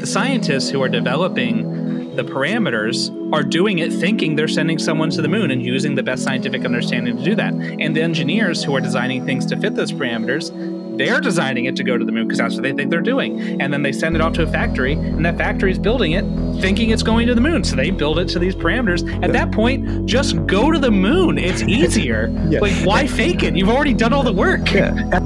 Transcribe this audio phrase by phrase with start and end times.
[0.00, 5.22] the scientists who are developing the parameters are doing it thinking they're sending someone to
[5.22, 7.52] the moon and using the best scientific understanding to do that.
[7.54, 10.50] And the engineers who are designing things to fit those parameters,
[10.96, 13.60] they're designing it to go to the moon because that's what they think they're doing.
[13.60, 16.24] And then they send it off to a factory, and that factory is building it
[16.60, 17.64] thinking it's going to the moon.
[17.64, 19.02] So they build it to these parameters.
[19.24, 21.38] At that point, just go to the moon.
[21.38, 22.28] It's easier.
[22.50, 22.60] Yeah.
[22.60, 23.54] Like, why fake it?
[23.54, 24.72] You've already done all the work.
[24.72, 25.20] Yeah.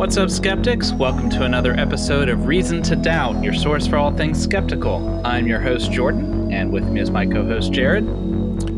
[0.00, 0.92] What's up, skeptics?
[0.92, 5.20] Welcome to another episode of Reason to Doubt, your source for all things skeptical.
[5.26, 8.06] I'm your host, Jordan, and with me is my co host, Jared.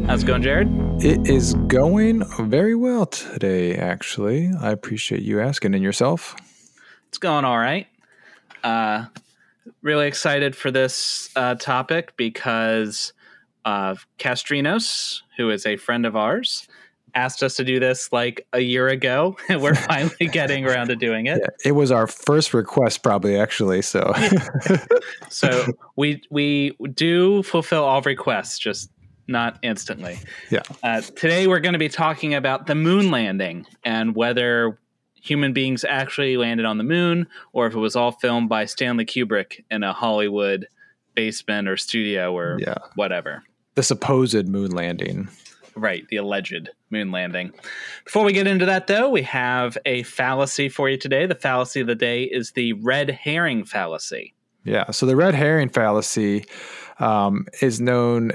[0.09, 0.67] How's it going, Jared?
[1.01, 4.51] It is going very well today, actually.
[4.61, 5.75] I appreciate you asking.
[5.75, 6.35] And yourself?
[7.07, 7.87] It's going all right.
[8.65, 9.05] Uh,
[9.81, 13.12] really excited for this uh, topic because
[13.65, 16.67] uh, Castrinos, who is a friend of ours,
[17.15, 20.97] asked us to do this like a year ago, and we're finally getting around to
[20.97, 21.39] doing it.
[21.41, 23.83] Yeah, it was our first request, probably, actually.
[23.83, 24.12] So,
[25.28, 28.91] So we we do fulfill all requests, just
[29.28, 30.19] not instantly.
[30.50, 30.62] yeah.
[30.83, 34.78] Uh, today we're going to be talking about the moon landing and whether
[35.15, 39.05] human beings actually landed on the moon or if it was all filmed by Stanley
[39.06, 40.67] Kubrick in a Hollywood
[41.15, 42.75] basement or studio or Yeah.
[42.97, 43.44] whatever.
[43.77, 45.28] The supposed moon landing.
[45.75, 47.53] Right, the alleged moon landing.
[48.05, 51.27] Before we get into that, though, we have a fallacy for you today.
[51.27, 54.34] The fallacy of the day is the red herring fallacy.
[54.65, 54.91] Yeah.
[54.91, 56.45] So the red herring fallacy
[56.98, 58.33] um, is known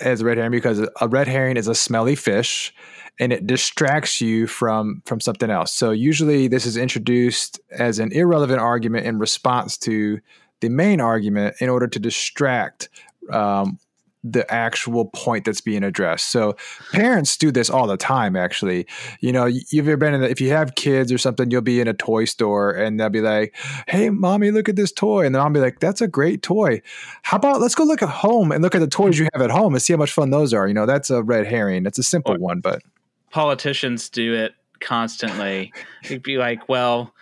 [0.00, 2.72] as red herring because a red herring is a smelly fish
[3.18, 5.72] and it distracts you from from something else.
[5.72, 10.20] So usually this is introduced as an irrelevant argument in response to
[10.60, 12.88] the main argument in order to distract
[13.32, 13.78] um,
[14.24, 16.32] the actual point that's being addressed.
[16.32, 16.56] So
[16.92, 18.36] parents do this all the time.
[18.36, 18.86] Actually,
[19.20, 21.80] you know, you've ever been in the, if you have kids or something, you'll be
[21.80, 23.54] in a toy store and they'll be like,
[23.86, 26.82] "Hey, mommy, look at this toy," and then I'll be like, "That's a great toy.
[27.22, 29.50] How about let's go look at home and look at the toys you have at
[29.50, 31.86] home and see how much fun those are." You know, that's a red herring.
[31.86, 32.82] It's a simple Or- one, but
[33.30, 35.72] politicians do it constantly.
[36.08, 37.12] You'd be like, well,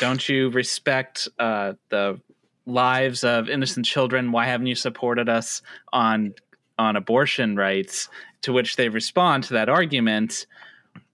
[0.00, 2.20] don't you respect uh, the
[2.66, 4.32] lives of innocent children?
[4.32, 5.62] Why haven't you supported us
[5.92, 6.34] on
[6.78, 8.08] on abortion rights?
[8.42, 10.46] To which they respond to that argument.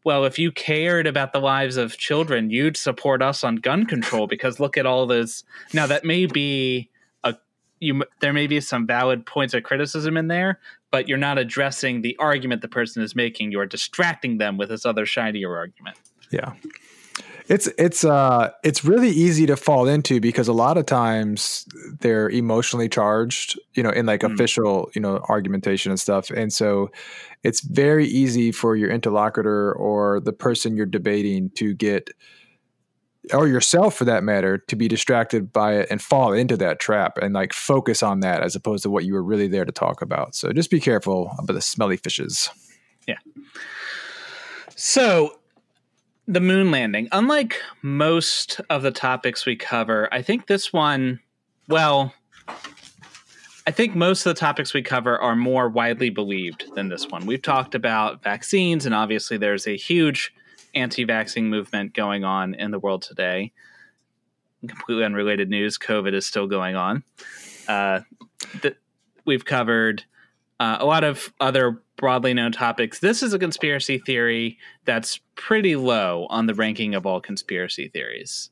[0.05, 4.27] Well, if you cared about the lives of children, you'd support us on gun control
[4.27, 5.45] because look at all those.
[5.73, 6.91] Now that may be
[7.23, 7.37] a
[7.79, 8.03] you.
[8.21, 10.59] There may be some valid points of criticism in there,
[10.91, 13.53] but you're not addressing the argument the person is making.
[13.53, 15.97] You're distracting them with this other shinier argument.
[16.31, 16.53] Yeah.
[17.49, 21.67] It's it's uh it's really easy to fall into because a lot of times
[22.01, 24.33] they're emotionally charged, you know, in like Mm.
[24.35, 26.31] official, you know, argumentation and stuff.
[26.31, 26.91] And so
[27.43, 32.11] it's very easy for your interlocutor or the person you're debating to get
[33.33, 37.19] or yourself for that matter to be distracted by it and fall into that trap
[37.19, 40.03] and like focus on that as opposed to what you were really there to talk
[40.03, 40.35] about.
[40.35, 42.51] So just be careful about the smelly fishes.
[43.07, 43.19] Yeah.
[44.75, 45.39] So,
[46.27, 51.21] the moon landing, unlike most of the topics we cover, I think this one,
[51.69, 52.15] well,
[53.67, 57.27] I think most of the topics we cover are more widely believed than this one.
[57.27, 60.35] We've talked about vaccines, and obviously, there's a huge
[60.75, 63.53] anti vaccine movement going on in the world today.
[64.67, 67.05] Completely unrelated news COVID is still going on.
[67.69, 68.01] Uh,
[69.25, 70.05] we've covered
[70.63, 73.01] uh, a lot of other broadly known topics.
[73.01, 78.51] This is a conspiracy theory that's pretty low on the ranking of all conspiracy theories.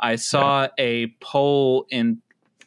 [0.00, 2.20] I saw a poll in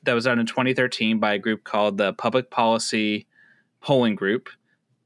[0.04, 3.28] that was done in 2013 by a group called the Public Policy
[3.82, 4.48] Polling Group,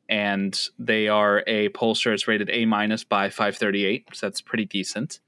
[0.07, 5.19] and they are a pollster It's rated A minus by 538, so that's pretty decent.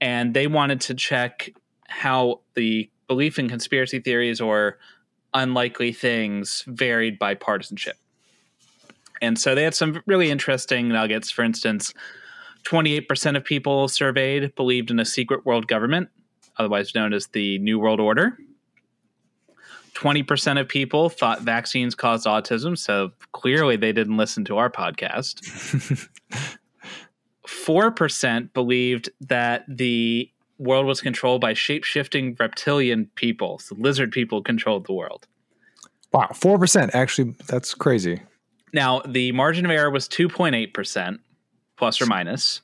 [0.00, 1.50] And they wanted to check
[1.88, 4.78] how the belief in conspiracy theories or
[5.34, 7.96] unlikely things varied by partisanship.
[9.20, 11.30] And so they had some really interesting nuggets.
[11.30, 11.92] For instance,
[12.64, 16.08] 28% of people surveyed believed in a secret world government,
[16.56, 18.38] otherwise known as the New World Order.
[19.94, 26.08] 20% of people thought vaccines caused autism, so clearly they didn't listen to our podcast.
[27.46, 33.58] 4% believed that the world was controlled by shape shifting reptilian people.
[33.58, 35.26] So lizard people controlled the world.
[36.12, 38.22] Wow, 4% actually that's crazy.
[38.72, 41.18] Now, the margin of error was 2.8%,
[41.76, 42.60] plus or minus.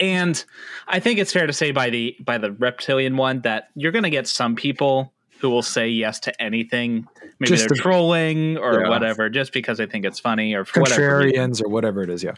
[0.00, 0.44] And
[0.88, 4.02] I think it's fair to say by the by the reptilian one that you're going
[4.04, 7.06] to get some people who will say yes to anything.
[7.38, 8.88] Maybe Just they're to- trolling or Yeah.
[8.88, 11.22] whatever, just because they think it's funny or for whatever.
[11.22, 12.34] Contrarians or whatever it is, yeah.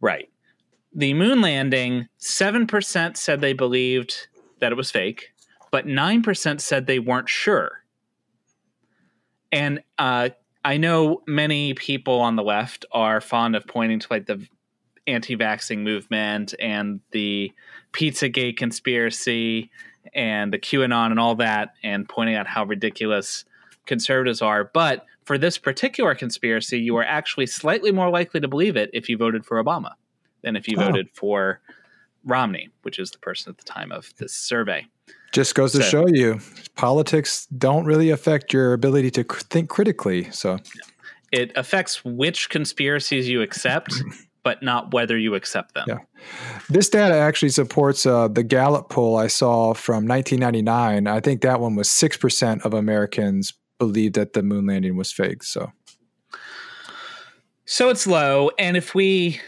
[0.00, 0.28] Right.
[0.92, 4.26] The moon landing, 7% said they believed
[4.58, 5.32] that it was fake,
[5.70, 7.84] but 9% said they weren't sure.
[9.52, 10.30] And uh,
[10.64, 14.44] I know many people on the left are fond of pointing to like the
[15.06, 17.52] anti-vaxxing movement and the
[17.92, 19.70] Pizzagate conspiracy
[20.12, 23.44] and the QAnon and all that, and pointing out how ridiculous
[23.86, 24.64] conservatives are.
[24.64, 29.08] But for this particular conspiracy, you are actually slightly more likely to believe it if
[29.08, 29.92] you voted for Obama
[30.42, 30.84] than if you oh.
[30.84, 31.60] voted for
[32.24, 34.86] Romney, which is the person at the time of this survey.
[35.32, 36.40] Just goes to show you,
[36.74, 40.28] politics don't really affect your ability to think critically.
[40.32, 40.58] So
[41.30, 43.94] it affects which conspiracies you accept,
[44.42, 45.84] but not whether you accept them.
[45.86, 45.98] Yeah.
[46.68, 51.06] This data actually supports uh, the Gallup poll I saw from 1999.
[51.06, 55.44] I think that one was 6% of Americans believed that the moon landing was fake.
[55.44, 55.70] So,
[57.64, 58.50] so it's low.
[58.58, 59.40] And if we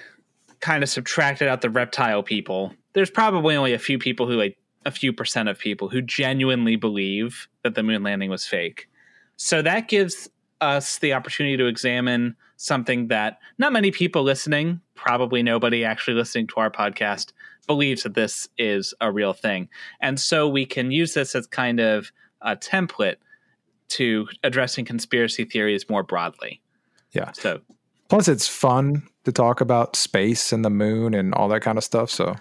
[0.63, 4.57] kind of subtracted out the reptile people, there's probably only a few people who like
[4.87, 8.89] a few percent of people who genuinely believe that the moon landing was fake.
[9.37, 10.31] So that gives
[10.61, 16.47] us the opportunity to examine something that not many people listening, probably nobody actually listening
[16.47, 17.33] to our podcast,
[17.67, 19.69] believes that this is a real thing.
[20.01, 23.17] And so we can use this as kind of a template
[23.89, 26.61] to addressing conspiracy theories more broadly.
[27.13, 27.33] Yeah.
[27.33, 27.61] So
[28.13, 31.83] plus it's fun to talk about space and the moon and all that kind of
[31.83, 32.11] stuff.
[32.11, 32.37] So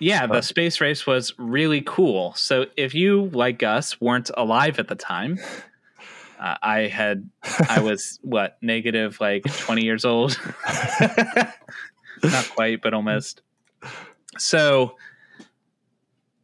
[0.00, 2.34] yeah, the space race was really cool.
[2.34, 5.38] So if you, like us, weren't alive at the time,
[6.40, 7.30] uh, I had,
[7.68, 10.36] I was what, negative like 20 years old?
[12.24, 13.42] Not quite, but almost.
[14.36, 14.96] So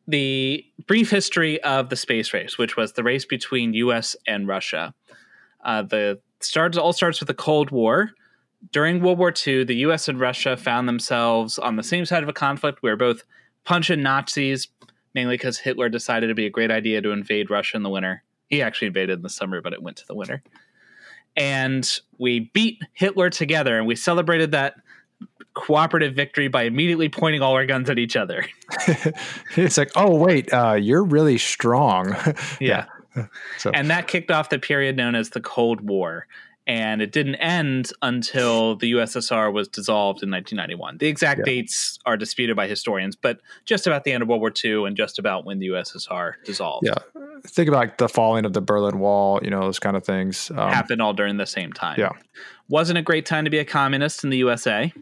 [0.06, 4.14] the brief history of the space race, which was the race between U.S.
[4.28, 4.94] and Russia.
[5.64, 8.12] Uh, the starts all starts with the Cold War.
[8.70, 10.08] During World War II, the U.S.
[10.08, 12.80] and Russia found themselves on the same side of a conflict.
[12.82, 13.24] We were both
[13.64, 14.68] punching Nazis,
[15.14, 18.22] mainly because Hitler decided it'd be a great idea to invade Russia in the winter.
[18.48, 20.42] He actually invaded in the summer, but it went to the winter.
[21.36, 24.74] And we beat Hitler together, and we celebrated that
[25.54, 28.44] cooperative victory by immediately pointing all our guns at each other.
[29.56, 32.16] it's like, oh wait, uh, you're really strong.
[32.60, 32.86] yeah.
[33.58, 33.70] So.
[33.72, 36.26] And that kicked off the period known as the Cold War
[36.66, 40.98] and it didn't end until the USSR was dissolved in 1991.
[40.98, 41.44] The exact yeah.
[41.44, 44.96] dates are disputed by historians, but just about the end of World War II and
[44.96, 46.86] just about when the USSR dissolved.
[46.86, 50.50] Yeah, think about the falling of the Berlin Wall, you know, those kind of things
[50.52, 51.98] um, happened all during the same time.
[51.98, 52.12] Yeah,
[52.68, 54.92] wasn't a great time to be a communist in the USA.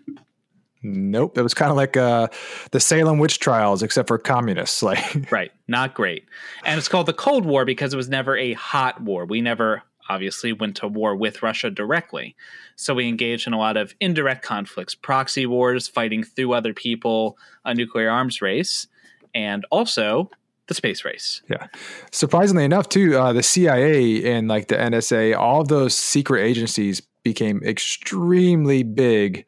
[0.83, 2.29] Nope, it was kind of like uh,
[2.71, 4.83] the Salem witch trials, except for communists.
[4.91, 6.25] Like, right, not great.
[6.65, 9.25] And it's called the Cold War because it was never a hot war.
[9.25, 12.35] We never obviously went to war with Russia directly.
[12.75, 17.39] So we engaged in a lot of indirect conflicts, proxy wars, fighting through other people,
[17.65, 18.89] a nuclear arms race,
[19.35, 20.31] and also
[20.67, 21.43] the space race.
[21.49, 21.69] Yeah.
[22.11, 27.63] Surprisingly enough, too, uh, the CIA and like the NSA, all those secret agencies became
[27.63, 29.45] extremely big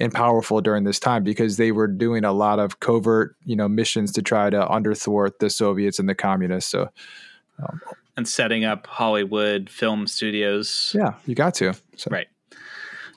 [0.00, 3.68] and powerful during this time because they were doing a lot of covert, you know,
[3.68, 6.70] missions to try to underthwart the Soviets and the communists.
[6.70, 6.88] So,
[7.62, 7.80] um,
[8.16, 10.92] and setting up Hollywood film studios.
[10.94, 11.74] Yeah, you got to.
[11.96, 12.08] So.
[12.10, 12.26] Right.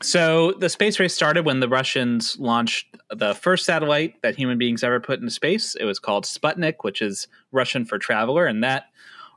[0.01, 4.83] So the space race started when the Russians launched the first satellite that human beings
[4.83, 5.75] ever put into space.
[5.75, 8.85] It was called Sputnik, which is Russian for traveler, and that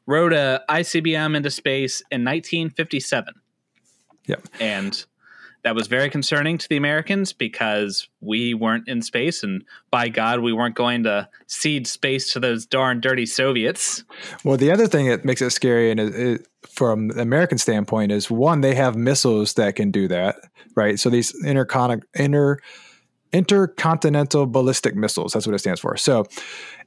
[0.07, 3.35] rode a ICBM into space in 1957.
[4.27, 4.49] Yep.
[4.61, 5.05] And
[5.63, 10.41] that was very concerning to the Americans because we weren't in space, and by God,
[10.41, 14.05] we weren't going to cede space to those darn dirty Soviets.
[14.45, 18.13] Well, the other thing that makes it scary, and it, it, from the American standpoint,
[18.13, 20.37] is one they have missiles that can do that,
[20.75, 20.99] right?
[20.99, 22.59] So these intercon inter
[23.33, 25.33] intercontinental ballistic missiles.
[25.33, 25.97] That's what it stands for.
[25.97, 26.27] So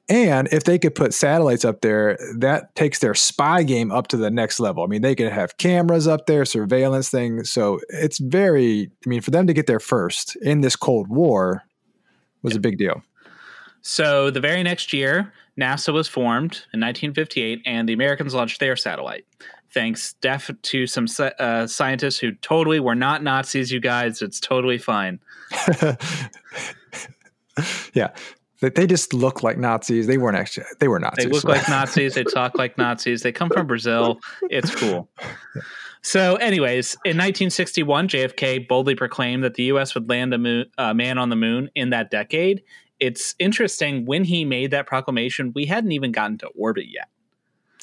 [0.10, 4.18] and if they could put satellites up there, that takes their spy game up to
[4.18, 4.84] the next level.
[4.84, 7.50] I mean, they could have cameras up there, surveillance things.
[7.50, 11.64] So it's very, I mean, for them to get there first in this Cold War
[12.42, 13.02] was a big deal.
[13.82, 18.76] So the very next year, NASA was formed in 1958, and the Americans launched their
[18.76, 19.26] satellite.
[19.74, 21.08] Thanks def- to some
[21.40, 24.22] uh, scientists who totally were not Nazis, you guys.
[24.22, 25.20] It's totally fine.
[27.94, 28.10] yeah
[28.70, 30.08] they just look like Nazis.
[30.08, 30.66] They weren't actually.
[30.80, 31.26] They were Nazis.
[31.26, 32.14] They look like Nazis.
[32.16, 33.22] They talk like Nazis.
[33.22, 34.20] They come from Brazil.
[34.44, 35.10] It's cool.
[36.02, 39.96] So, anyways, in 1961, JFK boldly proclaimed that the U.S.
[39.96, 42.64] would land a moon, uh, man on the moon in that decade.
[43.00, 47.08] It's interesting when he made that proclamation, we hadn't even gotten to orbit yet.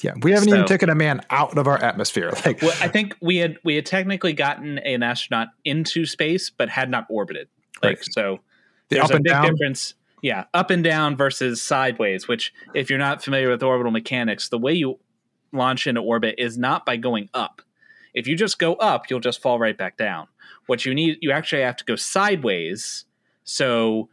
[0.01, 2.31] Yeah, we haven't so, even taken a man out of our atmosphere.
[2.45, 6.69] Like, well, I think we had we had technically gotten an astronaut into space, but
[6.69, 7.49] had not orbited.
[7.83, 8.05] Like, right.
[8.11, 8.39] so
[8.89, 12.99] the there's a big down, difference Yeah, up and down versus sideways, which, if you're
[12.99, 14.99] not familiar with orbital mechanics, the way you
[15.51, 17.61] launch into orbit is not by going up.
[18.13, 20.27] If you just go up, you'll just fall right back down.
[20.67, 23.05] What you need, you actually have to go sideways.
[23.43, 24.09] So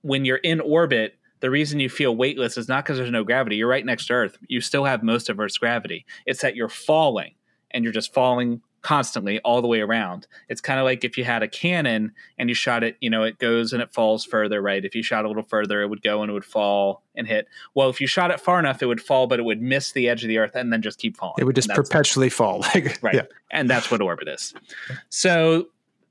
[0.00, 3.56] when you're in orbit, the reason you feel weightless is not because there's no gravity.
[3.56, 4.36] You're right next to Earth.
[4.48, 6.06] You still have most of Earth's gravity.
[6.26, 7.34] It's that you're falling
[7.70, 10.26] and you're just falling constantly all the way around.
[10.48, 13.22] It's kind of like if you had a cannon and you shot it, you know,
[13.22, 14.84] it goes and it falls further, right?
[14.84, 17.46] If you shot a little further, it would go and it would fall and hit.
[17.74, 20.08] Well, if you shot it far enough, it would fall, but it would miss the
[20.08, 21.36] edge of the earth and then just keep falling.
[21.38, 22.64] It would just perpetually fall.
[22.74, 23.14] Like right.
[23.14, 23.22] Yeah.
[23.50, 24.54] And that's what orbit is.
[25.10, 25.66] So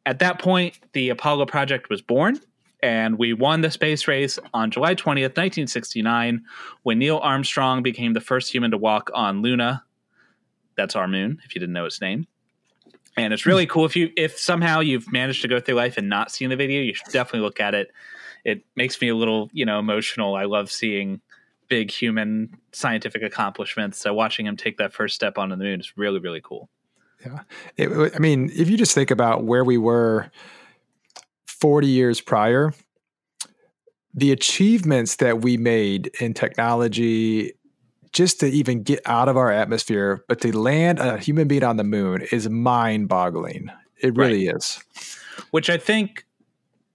[0.06, 2.40] at that point, the Apollo project was born.
[2.84, 6.44] And we won the space race on July 20th, 1969,
[6.82, 9.84] when Neil Armstrong became the first human to walk on Luna.
[10.76, 12.28] That's our moon, if you didn't know its name
[13.18, 13.86] and it's really cool.
[13.86, 16.82] If you if somehow you've managed to go through life and not seen the video
[16.82, 17.92] you should definitely look at it.
[18.44, 20.36] It makes me a little you know emotional.
[20.36, 21.22] I love seeing
[21.68, 23.98] big human scientific accomplishments.
[23.98, 26.70] So watching him take that first step onto the moon is really really cool.
[27.26, 27.42] Yeah.
[27.78, 30.32] It, i mean if you just think about where we were
[31.46, 32.74] 40 years prior
[34.14, 37.54] the achievements that we made in technology
[38.12, 41.78] just to even get out of our atmosphere, but to land a human being on
[41.78, 43.70] the moon is mind boggling.
[44.00, 44.58] It really right.
[44.58, 44.84] is.
[45.52, 46.26] Which I think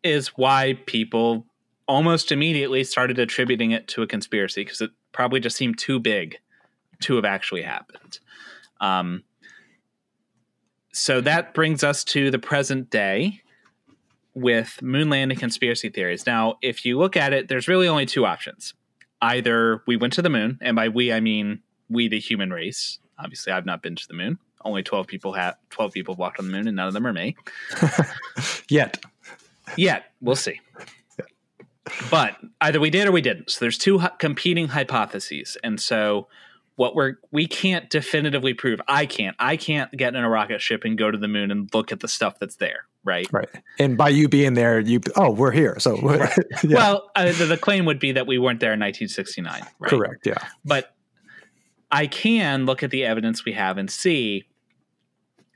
[0.02, 1.46] is why people
[1.88, 6.37] almost immediately started attributing it to a conspiracy because it probably just seemed too big
[7.00, 8.18] to have actually happened.
[8.80, 9.23] Um,
[10.92, 13.42] so that brings us to the present day
[14.35, 16.26] with moon landing conspiracy theories.
[16.26, 18.75] Now, if you look at it, there's really only two options
[19.23, 22.99] either we went to the moon, and by we I mean we the human race.
[23.18, 24.38] Obviously, I've not been to the moon.
[24.64, 27.06] Only twelve people have twelve people have walked on the moon, and none of them
[27.06, 27.37] are me.
[28.68, 29.04] Yet.
[29.76, 30.61] Yet, we'll see.
[32.11, 33.50] But either we did or we didn't.
[33.50, 36.28] So there's two competing hypotheses, and so
[36.75, 38.80] what we're we can't definitively prove.
[38.88, 39.37] I can't.
[39.38, 42.00] I can't get in a rocket ship and go to the moon and look at
[42.00, 43.27] the stuff that's there right?
[43.33, 43.49] Right.
[43.79, 45.79] And by you being there, you oh, we're here.
[45.79, 46.31] So right.
[46.63, 46.77] yeah.
[46.77, 49.63] well, uh, the, the, claim would be that we weren't there in 1969.
[49.79, 49.91] Right?
[49.91, 50.27] Correct.
[50.27, 50.37] Yeah.
[50.65, 50.95] But
[51.91, 54.45] I can look at the evidence we have and see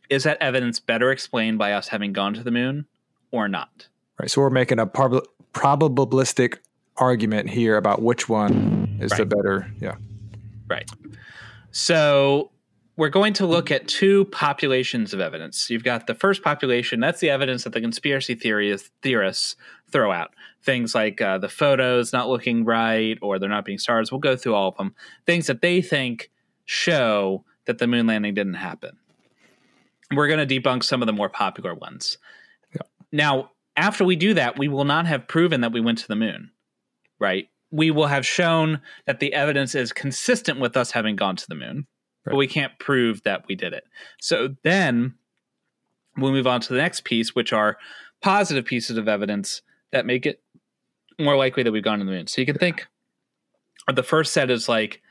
[0.08, 2.86] is that evidence better explained by us having gone to the moon
[3.30, 3.88] or not?
[4.18, 4.30] Right.
[4.30, 6.58] So we're making a prob- probabilistic
[6.96, 9.18] argument here about which one is right.
[9.18, 9.70] the better.
[9.80, 9.96] Yeah.
[10.68, 10.90] Right.
[11.70, 12.50] So
[13.00, 15.70] we're going to look at two populations of evidence.
[15.70, 19.56] You've got the first population, that's the evidence that the conspiracy theorists, theorists
[19.90, 20.34] throw out.
[20.62, 24.12] Things like uh, the photos not looking right or they're not being stars.
[24.12, 24.94] We'll go through all of them.
[25.24, 26.30] Things that they think
[26.66, 28.98] show that the moon landing didn't happen.
[30.14, 32.18] We're going to debunk some of the more popular ones.
[32.74, 32.82] Yeah.
[33.12, 36.16] Now, after we do that, we will not have proven that we went to the
[36.16, 36.50] moon,
[37.18, 37.48] right?
[37.70, 41.54] We will have shown that the evidence is consistent with us having gone to the
[41.54, 41.86] moon.
[42.30, 43.84] But we can't prove that we did it.
[44.20, 45.14] So then
[46.16, 47.76] we'll move on to the next piece, which are
[48.22, 50.42] positive pieces of evidence that make it
[51.18, 52.26] more likely that we've gone to the moon.
[52.26, 52.86] So you can think
[53.92, 55.02] the first set is like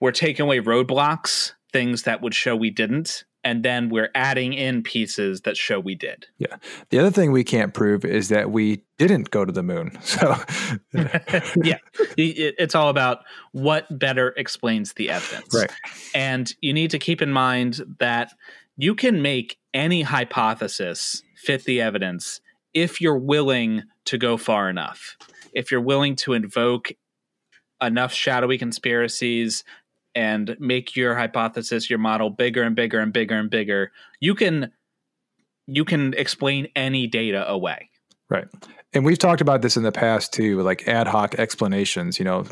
[0.00, 4.82] we're taking away roadblocks, things that would show we didn't, and then we're adding in
[4.82, 6.26] pieces that show we did.
[6.38, 6.56] Yeah.
[6.90, 9.98] The other thing we can't prove is that we didn't go to the moon.
[10.08, 10.34] So,
[11.62, 11.78] yeah,
[12.16, 13.18] it's all about
[13.52, 15.54] what better explains the evidence.
[15.54, 15.70] Right.
[16.14, 18.32] And you need to keep in mind that
[18.76, 22.40] you can make any hypothesis fit the evidence
[22.74, 25.16] if you're willing to go far enough.
[25.52, 26.92] If you're willing to invoke
[27.80, 29.62] enough shadowy conspiracies
[30.18, 34.72] and make your hypothesis, your model bigger and bigger and bigger and bigger, you can
[35.68, 37.88] you can explain any data away.
[38.28, 38.48] Right.
[38.92, 42.18] And we've talked about this in the past too, like ad hoc explanations.
[42.18, 42.44] You know,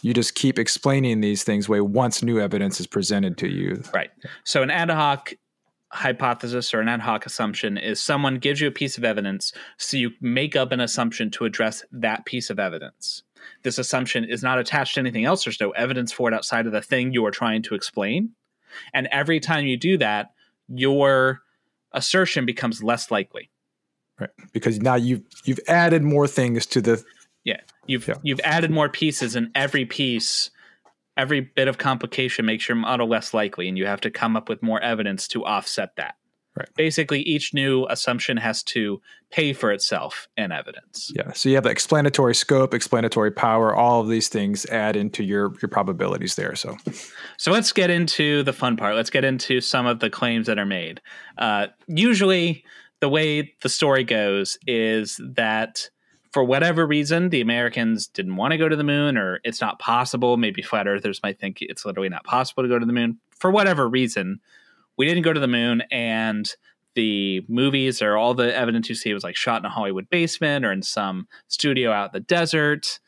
[0.00, 3.82] you just keep explaining these things way once new evidence is presented to you.
[3.94, 4.10] Right.
[4.42, 5.32] So an ad hoc
[5.92, 9.96] hypothesis or an ad hoc assumption is someone gives you a piece of evidence, so
[9.96, 13.22] you make up an assumption to address that piece of evidence
[13.62, 15.44] this assumption is not attached to anything else.
[15.44, 18.30] There's no evidence for it outside of the thing you are trying to explain.
[18.94, 20.32] And every time you do that,
[20.68, 21.42] your
[21.92, 23.50] assertion becomes less likely.
[24.18, 24.30] Right.
[24.52, 27.02] Because now you've you've added more things to the
[27.44, 27.60] Yeah.
[27.86, 28.14] You've yeah.
[28.22, 30.50] you've added more pieces and every piece
[31.16, 34.48] every bit of complication makes your model less likely and you have to come up
[34.48, 36.14] with more evidence to offset that.
[36.56, 36.68] Right.
[36.76, 41.10] Basically, each new assumption has to pay for itself in evidence.
[41.14, 41.32] Yeah.
[41.32, 43.74] So you have the explanatory scope, explanatory power.
[43.74, 46.54] All of these things add into your your probabilities there.
[46.54, 46.76] So,
[47.38, 48.96] so let's get into the fun part.
[48.96, 51.00] Let's get into some of the claims that are made.
[51.38, 52.64] Uh, usually,
[53.00, 55.88] the way the story goes is that
[56.32, 59.78] for whatever reason, the Americans didn't want to go to the moon, or it's not
[59.78, 60.36] possible.
[60.36, 63.18] Maybe flat earthers might think it's literally not possible to go to the moon.
[63.38, 64.40] For whatever reason,
[64.96, 66.48] we didn't go to the moon, and
[66.94, 70.64] the movies or all the evidence you see was like shot in a Hollywood basement
[70.64, 73.00] or in some studio out in the desert.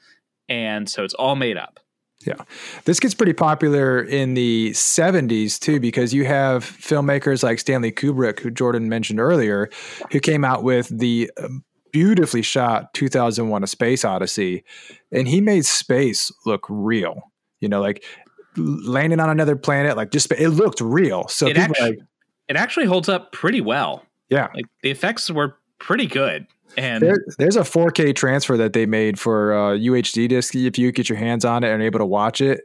[0.48, 1.80] And so it's all made up.
[2.26, 2.42] Yeah.
[2.84, 8.40] This gets pretty popular in the 70s too, because you have filmmakers like Stanley Kubrick,
[8.40, 9.68] who Jordan mentioned earlier,
[10.10, 14.64] who came out with the um, beautifully shot 2001 A Space Odyssey.
[15.12, 17.30] And he made space look real.
[17.60, 18.04] You know, like
[18.56, 21.28] landing on another planet, like just it looked real.
[21.28, 21.98] So it actually, like,
[22.48, 24.04] it actually holds up pretty well.
[24.28, 24.48] Yeah.
[24.54, 26.46] Like the effects were pretty good.
[26.76, 30.54] And there, there's a 4K transfer that they made for uh, UHD disc.
[30.54, 32.62] If you get your hands on it and are able to watch it,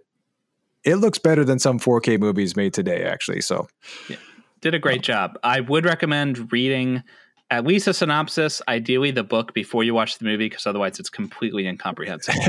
[0.83, 3.41] it looks better than some 4K movies made today, actually.
[3.41, 3.67] So,
[4.09, 4.15] yeah,
[4.61, 5.37] did a great job.
[5.43, 7.03] I would recommend reading
[7.51, 11.09] at least a synopsis, ideally the book before you watch the movie, because otherwise it's
[11.09, 12.39] completely incomprehensible.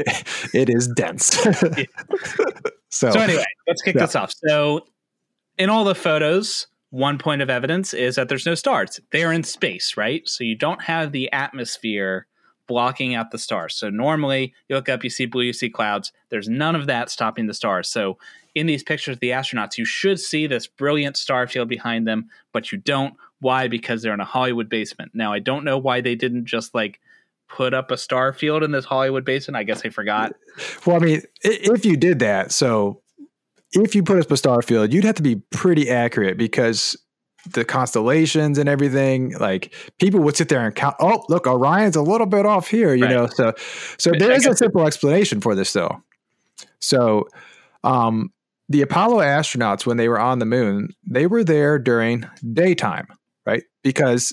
[0.54, 1.46] it is dense.
[2.90, 4.02] so, so anyway, let's kick yeah.
[4.02, 4.32] this off.
[4.46, 4.86] So,
[5.58, 9.00] in all the photos, one point of evidence is that there's no stars.
[9.12, 10.26] They are in space, right?
[10.28, 12.26] So you don't have the atmosphere
[12.66, 13.74] blocking out the stars.
[13.74, 16.12] So normally you look up, you see blue, you see clouds.
[16.28, 17.88] There's none of that stopping the stars.
[17.88, 18.18] So
[18.54, 22.28] in these pictures of the astronauts, you should see this brilliant star field behind them,
[22.52, 23.14] but you don't.
[23.40, 23.68] Why?
[23.68, 25.12] Because they're in a Hollywood basement.
[25.14, 27.00] Now I don't know why they didn't just like
[27.50, 29.54] put up a star field in this Hollywood basin?
[29.54, 30.34] I guess I forgot.
[30.86, 33.02] Well, I mean, if you did that, so
[33.72, 36.96] if you put up a star field, you'd have to be pretty accurate because
[37.52, 40.96] the constellations and everything, like people would sit there and count.
[41.00, 43.14] Oh, look, Orion's a little bit off here, you right.
[43.14, 43.26] know.
[43.26, 43.54] So,
[43.98, 46.02] so there is a simple explanation for this, though.
[46.80, 47.28] So,
[47.84, 48.30] um,
[48.68, 53.08] the Apollo astronauts, when they were on the moon, they were there during daytime,
[53.44, 53.64] right?
[53.82, 54.32] Because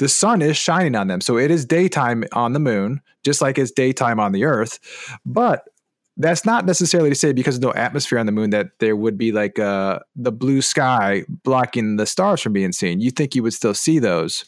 [0.00, 1.20] the sun is shining on them.
[1.20, 4.80] So it is daytime on the moon, just like it's daytime on the Earth.
[5.26, 5.68] But
[6.16, 9.18] that's not necessarily to say because of no atmosphere on the moon that there would
[9.18, 13.00] be like uh, the blue sky blocking the stars from being seen.
[13.00, 14.44] You think you would still see those.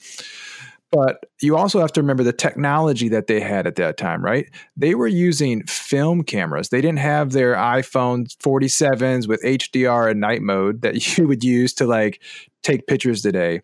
[0.90, 4.46] But you also have to remember the technology that they had at that time, right?
[4.74, 6.70] They were using film cameras.
[6.70, 11.74] They didn't have their iPhone 47s with HDR and night mode that you would use
[11.74, 12.22] to like
[12.62, 13.60] take pictures today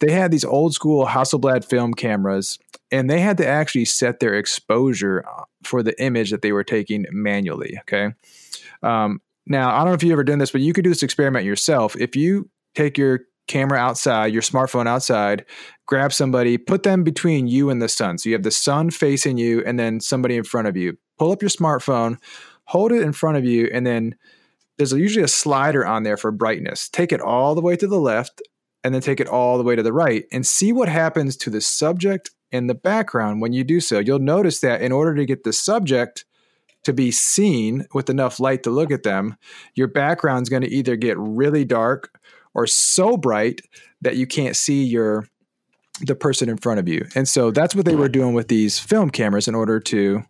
[0.00, 2.58] they had these old school Hasselblad film cameras,
[2.90, 6.64] and they had to actually set their exposure uh, for the image that they were
[6.64, 7.78] taking manually.
[7.82, 8.14] Okay.
[8.82, 11.02] Um, now, I don't know if you've ever done this, but you could do this
[11.02, 11.96] experiment yourself.
[11.96, 15.44] If you take your camera outside, your smartphone outside,
[15.86, 18.16] grab somebody, put them between you and the sun.
[18.16, 20.96] So you have the sun facing you and then somebody in front of you.
[21.18, 22.18] Pull up your smartphone,
[22.64, 24.14] hold it in front of you, and then
[24.78, 26.88] there's usually a slider on there for brightness.
[26.88, 28.40] Take it all the way to the left
[28.82, 31.50] and then take it all the way to the right and see what happens to
[31.50, 33.98] the subject and the background when you do so.
[33.98, 36.24] You'll notice that in order to get the subject
[36.84, 39.36] to be seen with enough light to look at them,
[39.74, 42.18] your background is going to either get really dark
[42.54, 43.60] or so bright
[44.00, 45.26] that you can't see your
[46.02, 47.06] the person in front of you.
[47.14, 50.22] And so that's what they were doing with these film cameras in order to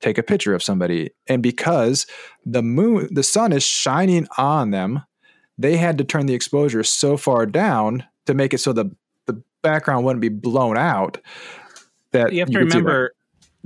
[0.00, 1.10] take a picture of somebody.
[1.28, 2.06] And because
[2.44, 5.02] the moon the sun is shining on them
[5.58, 8.94] they had to turn the exposure so far down to make it so the
[9.26, 11.18] the background wouldn't be blown out.
[12.12, 13.12] That you have to remember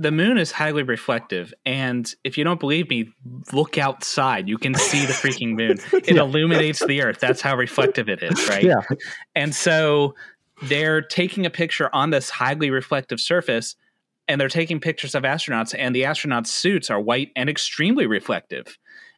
[0.01, 3.09] the moon is highly reflective and if you don't believe me
[3.53, 4.49] look outside.
[4.49, 5.77] You can see the freaking moon.
[5.93, 6.21] It yeah.
[6.21, 7.19] illuminates the earth.
[7.19, 8.63] That's how reflective it is right?
[8.63, 8.81] Yeah.
[9.35, 10.15] And so
[10.63, 13.75] they're taking a picture on this highly reflective surface
[14.27, 18.77] and they're taking pictures of astronauts and the astronauts suits are white and extremely reflective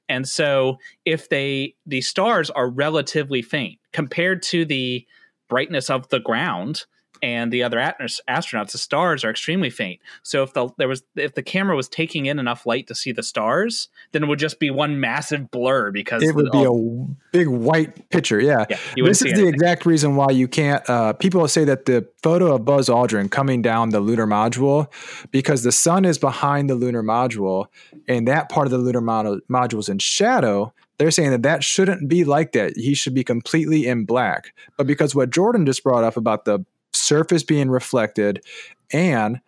[0.09, 5.05] and so if they the stars are relatively faint compared to the
[5.49, 6.85] brightness of the ground,
[7.23, 10.01] and the other astronauts, the stars are extremely faint.
[10.23, 13.13] So if the there was if the camera was taking in enough light to see
[13.13, 16.65] the stars, then it would just be one massive blur because it would the, be
[16.65, 18.41] a big white picture.
[18.41, 20.87] Yeah, yeah this is the exact reason why you can't.
[20.89, 24.91] Uh, people say that the photo of Buzz Aldrin coming down the lunar module,
[25.31, 27.67] because the sun is behind the lunar module,
[28.09, 31.63] and that part of the lunar mod- module is in shadow they're saying that that
[31.63, 32.77] shouldn't be like that.
[32.77, 34.53] He should be completely in black.
[34.77, 36.63] But because what Jordan just brought up about the
[37.03, 38.43] surface being reflected,
[38.91, 39.39] and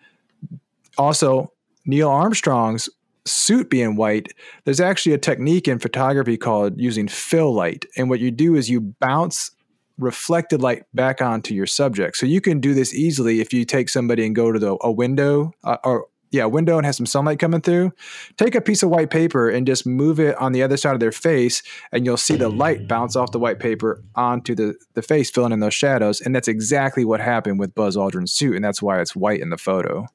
[0.98, 1.52] also
[1.86, 2.90] Neil Armstrong's
[3.26, 4.34] suit being white,
[4.66, 7.86] there's actually a technique in photography called using fill light.
[7.98, 9.52] And what you do is you bounce
[9.98, 12.18] reflected light back onto your subject.
[12.18, 14.92] So you can do this easily if you take somebody and go to the, a
[14.92, 17.92] window uh, or yeah, window and has some sunlight coming through,
[18.38, 21.00] take a piece of white paper and just move it on the other side of
[21.00, 25.02] their face, and you'll see the light bounce off the white paper onto the, the
[25.02, 26.22] face, filling in those shadows.
[26.22, 29.50] And that's exactly what happened with Buzz Aldrin's suit, and that's why it's white in
[29.50, 30.08] the photo.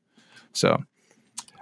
[0.53, 0.83] So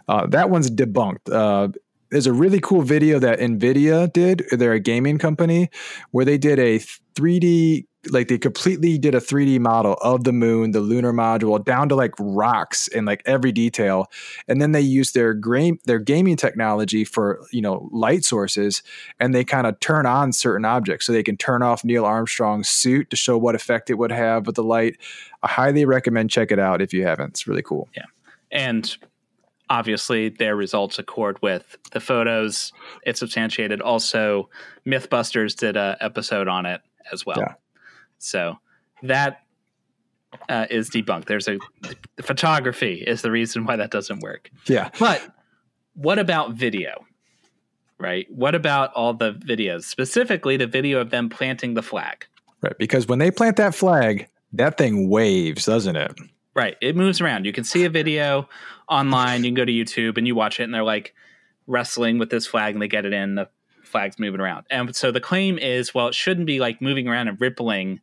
[0.08, 1.32] uh, that one's debunked.
[1.32, 1.68] Uh,
[2.10, 4.44] there's a really cool video that Nvidia did.
[4.50, 5.70] They're a gaming company
[6.10, 6.78] where they did a
[7.14, 11.88] 3D like they completely did a 3D model of the moon, the lunar module, down
[11.88, 14.06] to like rocks and like every detail.
[14.46, 18.82] And then they used their game their gaming technology for you know light sources,
[19.18, 22.68] and they kind of turn on certain objects, so they can turn off Neil Armstrong's
[22.68, 24.96] suit to show what effect it would have with the light.
[25.42, 27.30] I highly recommend check it out if you haven't.
[27.30, 27.88] It's really cool.
[27.96, 28.04] Yeah,
[28.52, 28.96] and
[29.70, 32.72] obviously their results accord with the photos.
[33.04, 33.82] It's substantiated.
[33.82, 34.48] Also,
[34.86, 36.80] MythBusters did a episode on it
[37.12, 37.38] as well.
[37.38, 37.54] Yeah.
[38.18, 38.58] So
[39.02, 39.42] that
[40.48, 41.26] uh, is debunked.
[41.26, 41.58] There's a
[42.16, 44.50] the photography is the reason why that doesn't work.
[44.66, 44.90] Yeah.
[44.98, 45.22] But
[45.94, 47.04] what about video?
[47.98, 48.26] Right?
[48.30, 52.26] What about all the videos, specifically the video of them planting the flag?
[52.60, 56.12] Right, because when they plant that flag, that thing waves, doesn't it?
[56.54, 56.76] Right.
[56.80, 57.44] It moves around.
[57.44, 58.48] You can see a video
[58.88, 61.14] online, you can go to YouTube and you watch it and they're like
[61.66, 63.48] wrestling with this flag and they get it in, the
[63.84, 64.66] flag's moving around.
[64.70, 68.00] And so the claim is, well, it shouldn't be like moving around and rippling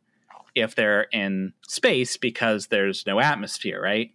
[0.56, 4.10] if they're in space because there's no atmosphere, right?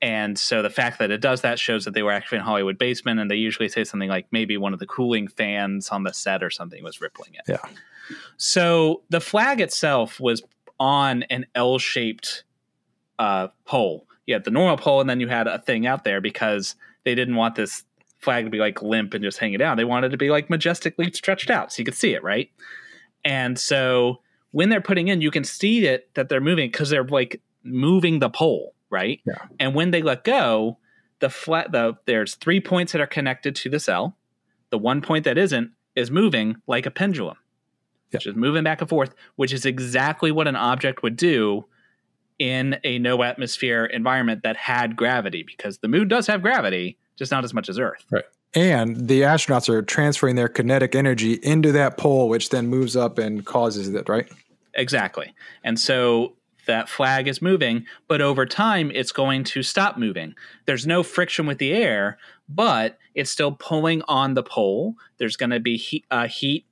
[0.00, 2.78] And so the fact that it does that shows that they were actually in Hollywood
[2.78, 6.12] basement, and they usually say something like maybe one of the cooling fans on the
[6.12, 7.42] set or something was rippling it.
[7.48, 7.58] Yeah.
[8.36, 10.42] So the flag itself was
[10.78, 12.44] on an L-shaped
[13.18, 14.06] uh, pole.
[14.26, 17.14] You had the normal pole, and then you had a thing out there because they
[17.14, 17.82] didn't want this
[18.18, 19.76] flag to be like limp and just hanging down.
[19.76, 22.50] They wanted it to be like majestically stretched out so you could see it, right?
[23.24, 24.20] And so
[24.56, 28.20] when they're putting in, you can see it that they're moving because they're like moving
[28.20, 29.20] the pole, right?
[29.26, 29.34] Yeah.
[29.60, 30.78] And when they let go,
[31.18, 34.16] the flat the there's three points that are connected to the cell.
[34.70, 37.36] The one point that isn't is moving like a pendulum.
[38.12, 38.20] Yeah.
[38.20, 41.66] Just moving back and forth, which is exactly what an object would do
[42.38, 47.30] in a no atmosphere environment that had gravity, because the moon does have gravity, just
[47.30, 48.06] not as much as Earth.
[48.10, 48.24] Right.
[48.54, 53.18] And the astronauts are transferring their kinetic energy into that pole, which then moves up
[53.18, 54.32] and causes it, right?
[54.76, 55.34] Exactly.
[55.64, 56.36] And so
[56.66, 60.34] that flag is moving, but over time it's going to stop moving.
[60.66, 64.94] There's no friction with the air, but it's still pulling on the pole.
[65.18, 66.66] There's going to be heat, uh, heat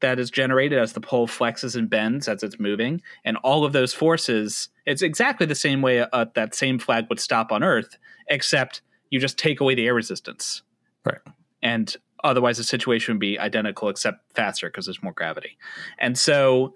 [0.00, 3.72] that is generated as the pole flexes and bends as it's moving, and all of
[3.72, 4.68] those forces.
[4.84, 7.96] It's exactly the same way uh, that same flag would stop on Earth,
[8.28, 10.62] except you just take away the air resistance.
[11.04, 11.20] Right.
[11.62, 15.56] And otherwise, the situation would be identical except faster because there's more gravity.
[16.00, 16.74] And so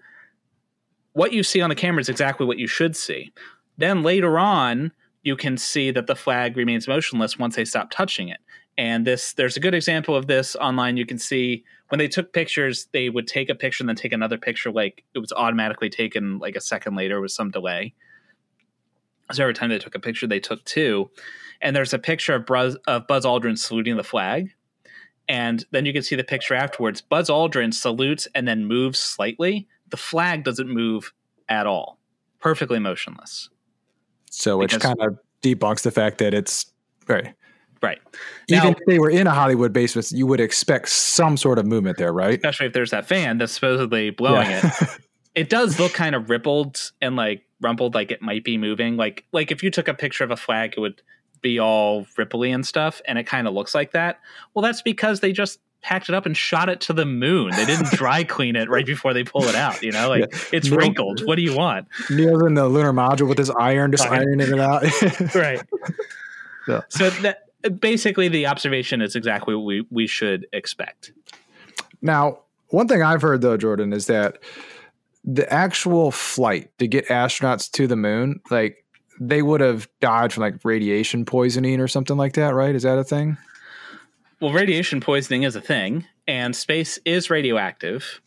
[1.16, 3.32] what you see on the camera is exactly what you should see.
[3.78, 8.28] Then later on, you can see that the flag remains motionless once they stop touching
[8.28, 8.40] it.
[8.76, 10.98] And this, there's a good example of this online.
[10.98, 14.12] You can see when they took pictures, they would take a picture and then take
[14.12, 17.94] another picture, like it was automatically taken like a second later with some delay.
[19.32, 21.10] So every time they took a picture, they took two.
[21.62, 24.50] And there's a picture of Buzz, of Buzz Aldrin saluting the flag.
[25.30, 27.00] And then you can see the picture afterwards.
[27.00, 31.12] Buzz Aldrin salutes and then moves slightly the flag doesn't move
[31.48, 31.98] at all,
[32.40, 33.48] perfectly motionless.
[34.30, 36.66] So which kind of debunks the fact that it's
[37.08, 37.34] right.
[37.82, 38.00] Right.
[38.48, 41.66] Even now, if they were in a Hollywood basement, you would expect some sort of
[41.66, 42.34] movement there, right?
[42.34, 44.72] Especially if there's that fan that's supposedly blowing yeah.
[44.80, 44.88] it.
[45.34, 48.96] it does look kind of rippled and like rumpled, like it might be moving.
[48.96, 51.02] Like like if you took a picture of a flag, it would
[51.42, 54.20] be all ripply and stuff, and it kind of looks like that.
[54.54, 57.50] Well, that's because they just packed it up and shot it to the moon.
[57.54, 59.82] They didn't dry clean it right before they pull it out.
[59.82, 60.38] You know, like yeah.
[60.52, 61.24] it's Neil, wrinkled.
[61.24, 61.88] What do you want?
[62.10, 64.82] Neil's in the lunar module with his iron, just ironing it out.
[65.34, 65.62] right.
[66.66, 66.80] Yeah.
[66.88, 67.48] So that
[67.80, 71.12] basically the observation is exactly what we we should expect.
[72.02, 74.38] Now, one thing I've heard though, Jordan, is that
[75.24, 78.84] the actual flight to get astronauts to the moon, like
[79.18, 82.74] they would have died from like radiation poisoning or something like that, right?
[82.74, 83.36] Is that a thing?
[84.40, 88.20] Well, radiation poisoning is a thing, and space is radioactive,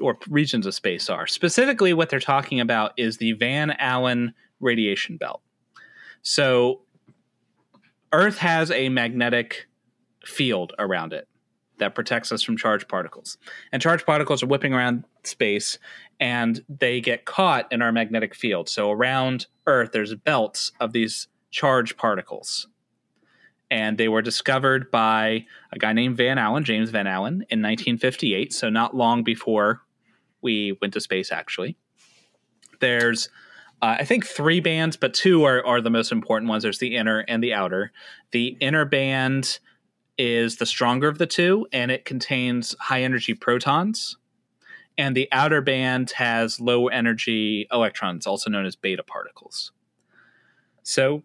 [0.00, 1.26] or regions of space are.
[1.26, 5.40] Specifically, what they're talking about is the Van Allen radiation belt.
[6.22, 6.82] So,
[8.12, 9.68] Earth has a magnetic
[10.24, 11.28] field around it
[11.78, 13.38] that protects us from charged particles.
[13.72, 15.78] And charged particles are whipping around space
[16.18, 18.68] and they get caught in our magnetic field.
[18.68, 22.66] So, around Earth, there's belts of these charged particles
[23.70, 28.52] and they were discovered by a guy named Van Allen, James Van Allen, in 1958.
[28.52, 29.82] So not long before
[30.40, 31.76] we went to space, actually.
[32.80, 33.28] There's,
[33.82, 36.62] uh, I think, three bands, but two are, are the most important ones.
[36.62, 37.92] There's the inner and the outer.
[38.30, 39.58] The inner band
[40.16, 44.16] is the stronger of the two, and it contains high energy protons.
[44.96, 49.70] And the outer band has low energy electrons, also known as beta particles.
[50.82, 51.22] So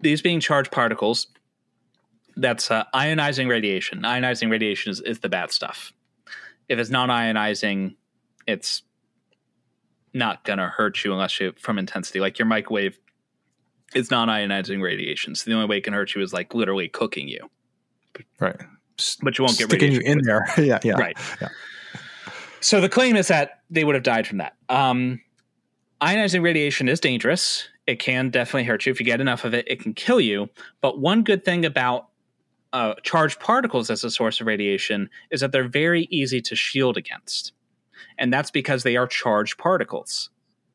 [0.00, 1.26] these being charged particles,
[2.38, 4.02] that's uh, ionizing radiation.
[4.02, 5.92] Ionizing radiation is, is the bad stuff.
[6.68, 7.96] If it's non ionizing,
[8.46, 8.82] it's
[10.14, 12.20] not going to hurt you unless you from intensity.
[12.20, 12.98] Like your microwave
[13.94, 15.34] is non ionizing radiation.
[15.34, 17.50] So the only way it can hurt you is like literally cooking you.
[18.40, 18.56] Right.
[19.22, 20.46] But you won't get sticking you in there.
[20.58, 20.78] yeah.
[20.82, 20.94] Yeah.
[20.94, 21.16] Right.
[21.40, 21.48] Yeah.
[22.60, 24.54] So the claim is that they would have died from that.
[24.68, 25.20] Um,
[26.00, 27.68] ionizing radiation is dangerous.
[27.86, 28.92] It can definitely hurt you.
[28.92, 30.48] If you get enough of it, it can kill you.
[30.80, 32.07] But one good thing about
[32.72, 36.96] uh, charged particles as a source of radiation is that they're very easy to shield
[36.96, 37.52] against.
[38.18, 40.30] And that's because they are charged particles.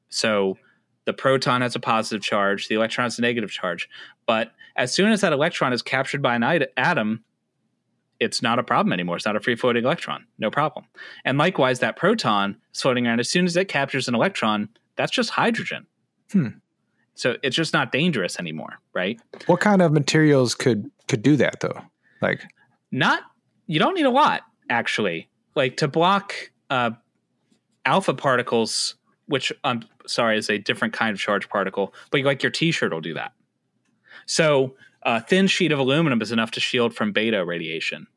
[0.09, 0.57] So
[1.05, 3.89] the proton has a positive charge, the electron has a negative charge.
[4.25, 7.23] But as soon as that electron is captured by an atom,
[8.19, 9.17] it's not a problem anymore.
[9.17, 10.25] It's not a free floating electron.
[10.39, 10.85] No problem.
[11.25, 13.19] And likewise, that proton is floating around.
[13.19, 15.85] As soon as it captures an electron, that's just hydrogen.
[16.31, 16.47] Hmm.
[17.15, 19.19] So it's just not dangerous anymore, right?
[19.45, 21.81] What kind of materials could could do that though?
[22.21, 22.41] Like
[22.91, 23.23] not
[23.67, 25.29] you don't need a lot actually.
[25.55, 26.33] Like to block
[26.69, 26.91] uh,
[27.85, 28.95] alpha particles,
[29.27, 33.01] which I'm sorry is a different kind of charged particle, but like your T-shirt will
[33.01, 33.33] do that.
[34.25, 38.07] So a thin sheet of aluminum is enough to shield from beta radiation.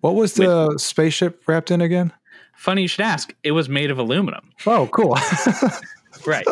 [0.00, 2.12] What was the Which, spaceship wrapped in again?
[2.54, 3.34] Funny you should ask.
[3.42, 4.50] It was made of aluminum.
[4.66, 5.14] Oh, cool.
[6.26, 6.46] right.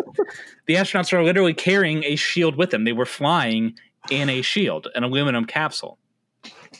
[0.66, 2.84] The astronauts are literally carrying a shield with them.
[2.84, 3.74] They were flying
[4.10, 5.98] in a shield, an aluminum capsule.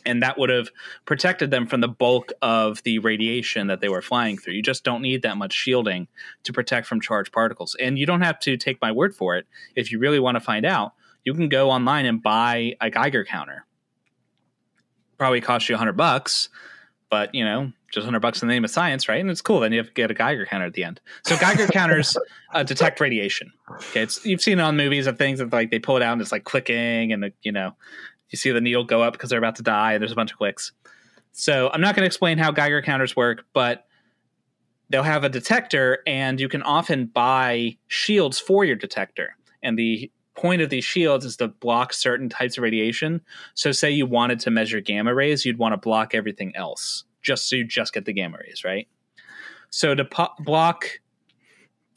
[0.04, 0.70] And that would have
[1.06, 4.54] protected them from the bulk of the radiation that they were flying through.
[4.54, 6.08] You just don't need that much shielding
[6.42, 7.76] to protect from charged particles.
[7.80, 9.46] And you don't have to take my word for it.
[9.76, 10.92] If you really want to find out,
[11.24, 13.66] you can go online and buy a Geiger counter.
[15.16, 16.48] Probably cost you a hundred bucks,
[17.08, 19.20] but you know, just hundred bucks in the name of science, right?
[19.20, 19.60] And it's cool.
[19.60, 21.00] Then you have to get a Geiger counter at the end.
[21.24, 22.16] So Geiger counters
[22.52, 23.52] uh, detect radiation.
[23.70, 26.12] Okay, it's you've seen it on movies of things that like they pull it out
[26.12, 27.74] and it's like clicking, and you know,
[28.30, 30.32] you see the needle go up because they're about to die, and there's a bunch
[30.32, 30.72] of clicks.
[31.32, 33.86] So I'm not going to explain how Geiger counters work, but
[34.88, 39.36] they'll have a detector, and you can often buy shields for your detector.
[39.62, 43.20] And the point of these shields is to block certain types of radiation.
[43.54, 47.48] So, say you wanted to measure gamma rays, you'd want to block everything else, just
[47.48, 48.86] so you just get the gamma rays, right?
[49.70, 50.86] So, to po- block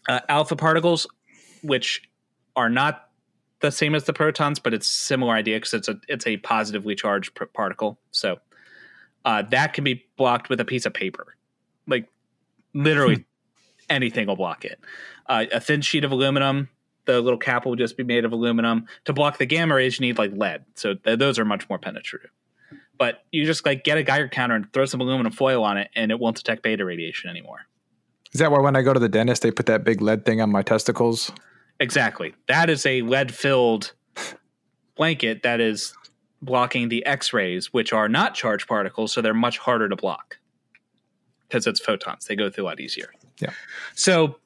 [0.10, 1.06] uh, alpha particles,
[1.62, 2.02] which
[2.56, 3.10] are not
[3.60, 6.96] the same as the protons, but it's similar idea because it's a it's a positively
[6.96, 8.00] charged pr- particle.
[8.12, 8.40] So,
[9.26, 11.36] uh, that can be blocked with a piece of paper,
[11.86, 12.08] like
[12.74, 13.22] literally hmm.
[13.90, 14.80] anything will block it.
[15.28, 16.70] Uh, a thin sheet of aluminum
[17.08, 18.86] the little cap will just be made of aluminum.
[19.06, 20.66] To block the gamma rays, you need like lead.
[20.76, 22.30] So th- those are much more penetrative.
[22.98, 25.90] But you just like get a Geiger counter and throw some aluminum foil on it,
[25.96, 27.60] and it won't detect beta radiation anymore.
[28.34, 30.42] Is that why when I go to the dentist, they put that big lead thing
[30.42, 31.32] on my testicles?
[31.80, 32.34] Exactly.
[32.48, 33.94] That is a lead filled
[34.96, 35.94] blanket that is
[36.42, 40.38] blocking the X rays, which are not charged particles, so they're much harder to block
[41.48, 42.26] because it's photons.
[42.26, 43.10] They go through a lot easier.
[43.40, 43.52] Yeah.
[43.96, 44.38] So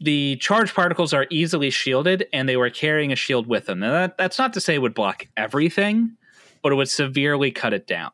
[0.00, 3.80] the charged particles are easily shielded and they were carrying a shield with them.
[3.80, 6.16] Now that, that's not to say it would block everything,
[6.62, 8.10] but it would severely cut it down.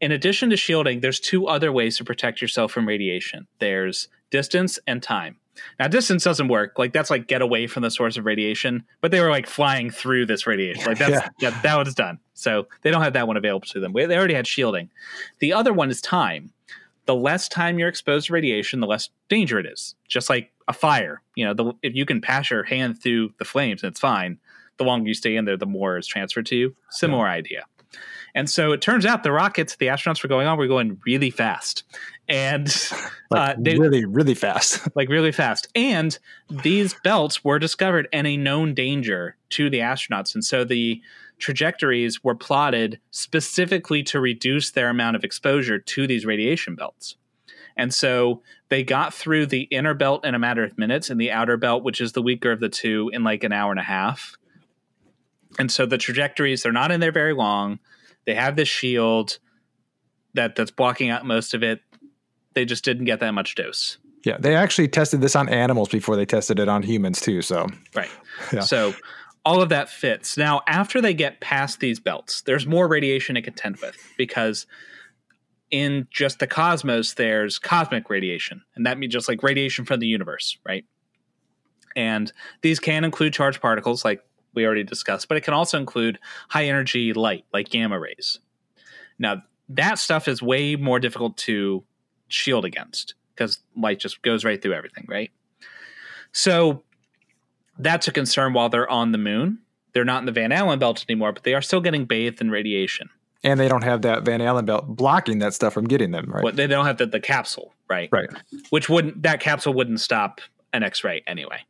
[0.00, 3.46] In addition to shielding, there's two other ways to protect yourself from radiation.
[3.58, 5.36] There's distance and time.
[5.78, 6.78] Now, distance doesn't work.
[6.78, 9.90] Like that's like get away from the source of radiation, but they were like flying
[9.90, 10.84] through this radiation.
[10.84, 11.50] Like that's yeah.
[11.50, 12.18] that, that was done.
[12.34, 13.92] So they don't have that one available to them.
[13.94, 14.90] They already had shielding.
[15.38, 16.52] The other one is time.
[17.06, 19.94] The less time you're exposed to radiation, the less danger it is.
[20.08, 21.22] Just like a fire.
[21.36, 24.38] You know, the, if you can pass your hand through the flames, and it's fine.
[24.78, 26.76] The longer you stay in there, the more is transferred to you.
[26.90, 27.32] Similar yeah.
[27.32, 27.64] idea.
[28.34, 31.30] And so it turns out the rockets the astronauts were going on were going really
[31.30, 31.84] fast,
[32.28, 32.66] and
[33.30, 35.68] like uh, they, really, really fast, like really fast.
[35.74, 36.18] And
[36.50, 41.00] these belts were discovered and a known danger to the astronauts, and so the
[41.38, 47.16] trajectories were plotted specifically to reduce their amount of exposure to these radiation belts.
[47.76, 51.30] And so they got through the inner belt in a matter of minutes and the
[51.30, 53.84] outer belt, which is the weaker of the two, in like an hour and a
[53.84, 54.36] half.
[55.58, 57.78] And so the trajectories, they're not in there very long.
[58.26, 59.38] They have this shield
[60.34, 61.80] that that's blocking out most of it.
[62.54, 63.98] They just didn't get that much dose.
[64.24, 67.42] Yeah, they actually tested this on animals before they tested it on humans too.
[67.42, 68.10] So right.
[68.52, 68.60] Yeah.
[68.60, 68.94] So
[69.46, 70.36] all of that fits.
[70.36, 74.66] Now, after they get past these belts, there's more radiation to contend with because
[75.70, 80.06] in just the cosmos, there's cosmic radiation, and that means just like radiation from the
[80.06, 80.84] universe, right?
[81.94, 82.32] And
[82.62, 84.20] these can include charged particles, like
[84.56, 88.40] we already discussed, but it can also include high energy light, like gamma rays.
[89.18, 91.84] Now, that stuff is way more difficult to
[92.28, 95.30] shield against because light just goes right through everything, right?
[96.32, 96.82] So
[97.78, 99.58] that's a concern while they're on the moon
[99.96, 102.50] they're not in the Van Allen belt anymore, but they are still getting bathed in
[102.50, 103.08] radiation.
[103.42, 106.44] And they don't have that Van Allen belt blocking that stuff from getting them, right?
[106.44, 108.10] Well, they don't have the, the capsule, right?
[108.12, 108.28] Right.
[108.68, 110.42] Which wouldn't that capsule wouldn't stop
[110.74, 111.60] an X-ray anyway,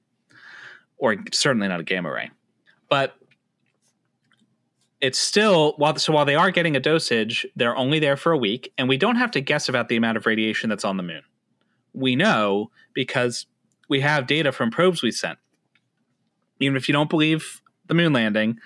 [0.98, 2.32] or certainly not a gamma ray.
[2.88, 3.16] But
[5.00, 8.38] it's still while so while they are getting a dosage, they're only there for a
[8.38, 11.02] week, and we don't have to guess about the amount of radiation that's on the
[11.02, 11.22] moon.
[11.92, 13.46] We know because
[13.88, 15.38] we have data from probes we sent.
[16.60, 18.58] Even if you don't believe the moon landing,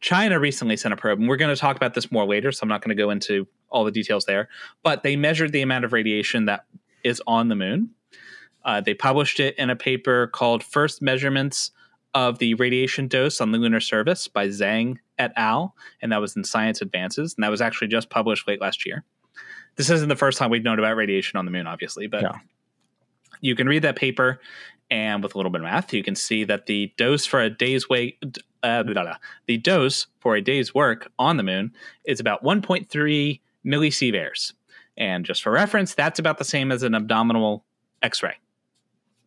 [0.00, 2.60] China recently sent a probe, and we're going to talk about this more later, so
[2.62, 4.48] I'm not going to go into all the details there.
[4.82, 6.66] But they measured the amount of radiation that
[7.02, 7.90] is on the moon.
[8.64, 11.70] Uh, they published it in a paper called First Measurements
[12.14, 16.36] of the Radiation Dose on the Lunar Surface by Zhang et al., and that was
[16.36, 19.04] in Science Advances, and that was actually just published late last year.
[19.76, 22.22] This isn't the first time we've known about radiation on the moon, obviously, but
[23.40, 24.40] you can read that paper,
[24.90, 27.50] and with a little bit of math, you can see that the dose for a
[27.50, 28.18] day's weight,
[28.62, 29.16] uh, blah, blah,
[29.46, 31.72] the dose for a day's work on the moon
[32.04, 34.52] is about 1.3 millisieverts.
[34.96, 37.64] And just for reference, that's about the same as an abdominal
[38.02, 38.34] X-ray.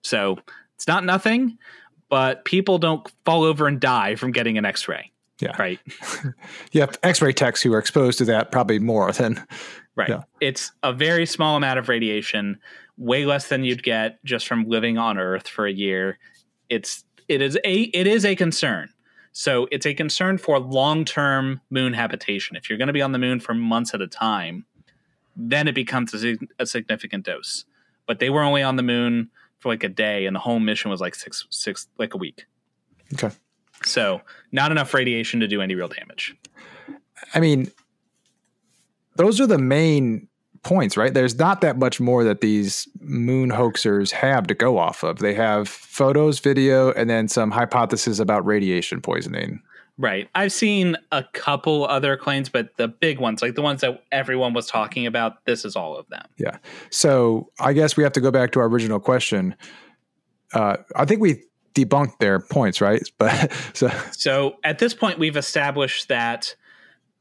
[0.02, 0.39] So
[0.76, 1.58] it's not nothing,
[2.12, 5.10] but people don't fall over and die from getting an X-ray.
[5.39, 5.56] Yeah.
[5.58, 5.80] Right.
[6.74, 9.43] you have X-ray techs who are exposed to that probably more than.
[9.95, 10.10] Right.
[10.10, 10.24] Yeah.
[10.41, 12.60] It's a very small amount of radiation,
[12.97, 16.19] way less than you'd get just from living on Earth for a year.
[16.69, 18.89] It's it is a it is a concern.
[19.32, 22.58] So it's a concern for long-term moon habitation.
[22.58, 24.65] If you're going to be on the moon for months at a time,
[25.38, 27.63] then it becomes a, a significant dose.
[28.06, 29.30] But they were only on the moon
[29.62, 32.45] for like a day, and the whole mission was like six six like a week.
[33.13, 33.30] Okay.
[33.84, 34.21] So
[34.52, 36.36] not enough radiation to do any real damage.
[37.34, 37.71] I mean,
[39.15, 40.28] those are the main
[40.63, 41.13] points, right?
[41.13, 45.19] There's not that much more that these moon hoaxers have to go off of.
[45.19, 49.62] They have photos, video, and then some hypothesis about radiation poisoning.
[50.02, 50.28] Right.
[50.34, 54.54] I've seen a couple other claims, but the big ones, like the ones that everyone
[54.54, 56.26] was talking about, this is all of them.
[56.38, 56.58] Yeah.
[56.90, 59.56] So I guess we have to go back to our original question.
[60.54, 61.44] Uh, I think we
[61.76, 63.04] debunked their points, right?
[63.20, 66.56] But so so at this point, we've established that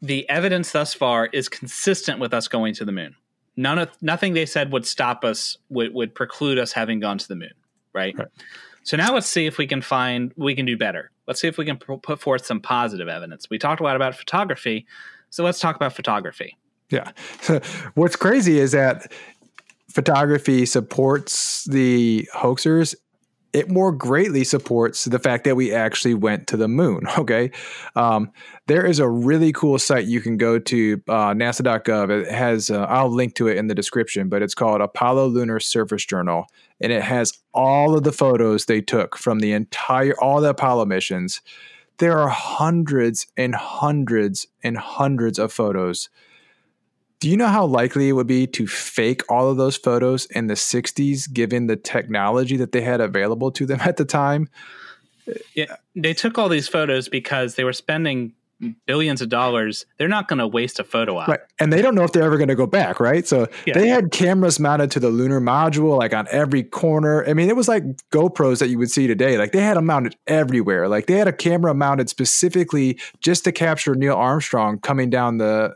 [0.00, 3.14] the evidence thus far is consistent with us going to the moon.
[3.56, 7.28] None of nothing they said would stop us would, would preclude us having gone to
[7.28, 7.52] the moon,
[7.92, 8.16] right?
[8.16, 8.28] right?
[8.84, 11.10] So now let's see if we can find we can do better.
[11.30, 13.48] Let's see if we can put forth some positive evidence.
[13.48, 14.84] We talked a lot about photography,
[15.30, 16.56] so let's talk about photography.
[16.90, 17.12] Yeah.
[17.42, 17.60] So
[17.94, 19.12] What's crazy is that
[19.88, 22.96] photography supports the hoaxers
[23.52, 27.06] it more greatly supports the fact that we actually went to the moon.
[27.20, 27.50] Okay.
[27.96, 28.30] Um,
[28.66, 32.08] there is a really cool site you can go to, uh, nasa.gov.
[32.08, 35.60] It has, uh, I'll link to it in the description, but it's called Apollo Lunar
[35.60, 36.46] Surface Journal.
[36.80, 40.86] And it has all of the photos they took from the entire, all the Apollo
[40.86, 41.42] missions.
[41.98, 46.08] There are hundreds and hundreds and hundreds of photos
[47.20, 50.46] do you know how likely it would be to fake all of those photos in
[50.46, 54.48] the 60s given the technology that they had available to them at the time?
[55.54, 58.32] Yeah, they took all these photos because they were spending
[58.86, 59.86] billions of dollars.
[59.96, 61.28] They're not going to waste a photo op.
[61.28, 61.40] Right.
[61.58, 63.26] And they don't know if they're ever going to go back, right?
[63.26, 63.74] So yeah.
[63.74, 67.24] they had cameras mounted to the lunar module, like on every corner.
[67.28, 69.38] I mean, it was like GoPros that you would see today.
[69.38, 70.88] Like they had them mounted everywhere.
[70.88, 75.74] Like they had a camera mounted specifically just to capture Neil Armstrong coming down the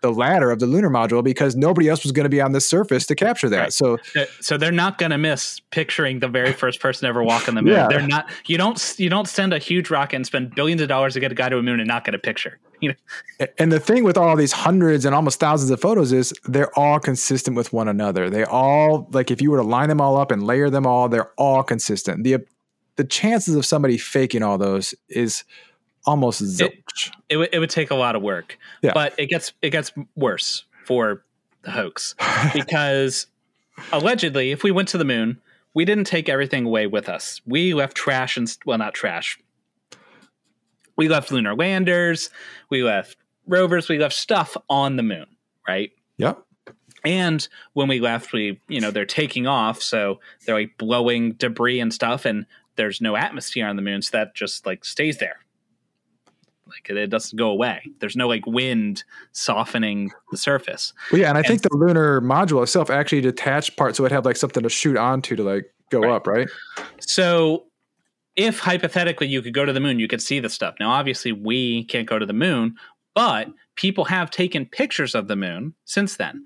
[0.00, 2.60] the ladder of the lunar module because nobody else was going to be on the
[2.60, 3.58] surface to capture that.
[3.58, 3.72] Right.
[3.72, 3.98] So,
[4.40, 7.62] so they're not going to miss picturing the very first person ever walk on the
[7.62, 7.74] moon.
[7.74, 7.88] Yeah.
[7.88, 8.30] They're not.
[8.46, 8.94] You don't.
[8.98, 11.48] You don't send a huge rocket and spend billions of dollars to get a guy
[11.48, 12.58] to a moon and not get a picture.
[12.80, 13.46] You know.
[13.58, 17.00] And the thing with all these hundreds and almost thousands of photos is they're all
[17.00, 18.30] consistent with one another.
[18.30, 21.08] They all like if you were to line them all up and layer them all,
[21.08, 22.22] they're all consistent.
[22.22, 22.36] the
[22.94, 25.42] The chances of somebody faking all those is
[26.08, 26.68] almost zilch.
[26.68, 28.58] It, it, w- it would take a lot of work.
[28.82, 28.92] Yeah.
[28.94, 31.24] But it gets it gets worse for
[31.62, 32.14] the hoax
[32.54, 33.26] because
[33.92, 35.40] allegedly, if we went to the moon,
[35.74, 37.40] we didn't take everything away with us.
[37.46, 39.38] We left trash and well, not trash.
[40.96, 42.30] We left lunar landers.
[42.70, 43.16] We left
[43.46, 43.88] rovers.
[43.88, 45.26] We left stuff on the moon.
[45.66, 45.92] Right.
[46.16, 46.42] Yep.
[47.04, 51.80] And when we left, we you know they're taking off, so they're like blowing debris
[51.80, 55.38] and stuff, and there's no atmosphere on the moon, so that just like stays there
[56.68, 57.82] like it doesn't go away.
[58.00, 60.92] There's no like wind softening the surface.
[61.10, 64.12] Well, yeah, and I and, think the lunar module itself actually detached part, so it
[64.12, 66.12] had like something to shoot onto to like go right.
[66.12, 66.48] up, right?
[67.00, 67.64] So
[68.36, 70.76] if hypothetically you could go to the moon, you could see the stuff.
[70.78, 72.76] Now, obviously, we can't go to the moon,
[73.14, 76.44] but people have taken pictures of the moon since then.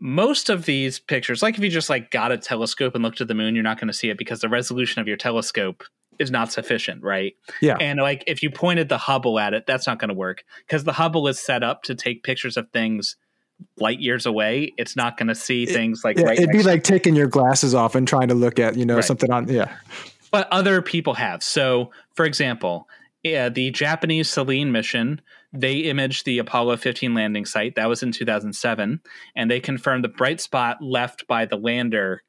[0.00, 3.28] Most of these pictures, like if you just like got a telescope and looked at
[3.28, 5.84] the moon, you're not going to see it because the resolution of your telescope
[6.20, 7.34] is not sufficient, right?
[7.60, 7.76] Yeah.
[7.80, 10.84] And like if you pointed the Hubble at it, that's not going to work because
[10.84, 13.16] the Hubble is set up to take pictures of things
[13.78, 14.72] light years away.
[14.78, 16.38] It's not going to see things like Yeah, right.
[16.38, 19.04] it'd be like taking your glasses off and trying to look at you know Right.
[19.04, 19.74] something on yeah
[20.30, 21.42] but other people have.
[21.42, 22.88] So, for example,
[23.22, 25.20] yeah, the Japanese Selene mission,
[25.52, 27.74] they imaged the Apollo 15 landing site.
[27.74, 29.00] That was in 2007,
[29.34, 32.22] and they confirmed the bright spot left by the lander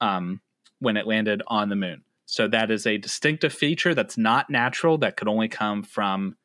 [0.00, 0.40] um,
[0.78, 2.02] when it landed on the moon.
[2.30, 4.98] So that is a distinctive feature that's not natural.
[4.98, 6.36] That could only come from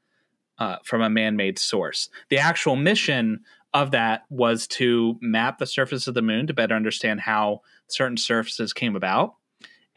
[0.58, 2.08] uh, from a man-made source.
[2.30, 3.42] The actual mission
[3.74, 8.16] of that was to map the surface of the moon to better understand how certain
[8.16, 9.36] surfaces came about.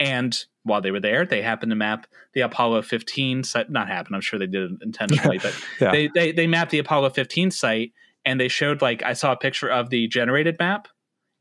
[0.01, 3.71] And while they were there, they happened to map the Apollo 15 site.
[3.71, 4.13] Not happen.
[4.15, 5.93] I'm sure they did it intentionally, but Yeah.
[5.93, 7.93] they, they they mapped the Apollo 15 site
[8.25, 10.89] and they showed like I saw a picture of the generated map,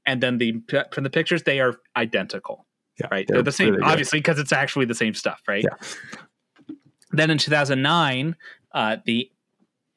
[0.06, 2.68] and then the from the pictures they are identical.
[3.00, 5.64] Yeah Right, they're, the same, really obviously, because it's actually the same stuff, right?
[5.64, 6.76] Yeah.
[7.12, 8.36] Then in 2009,
[8.74, 9.32] uh, the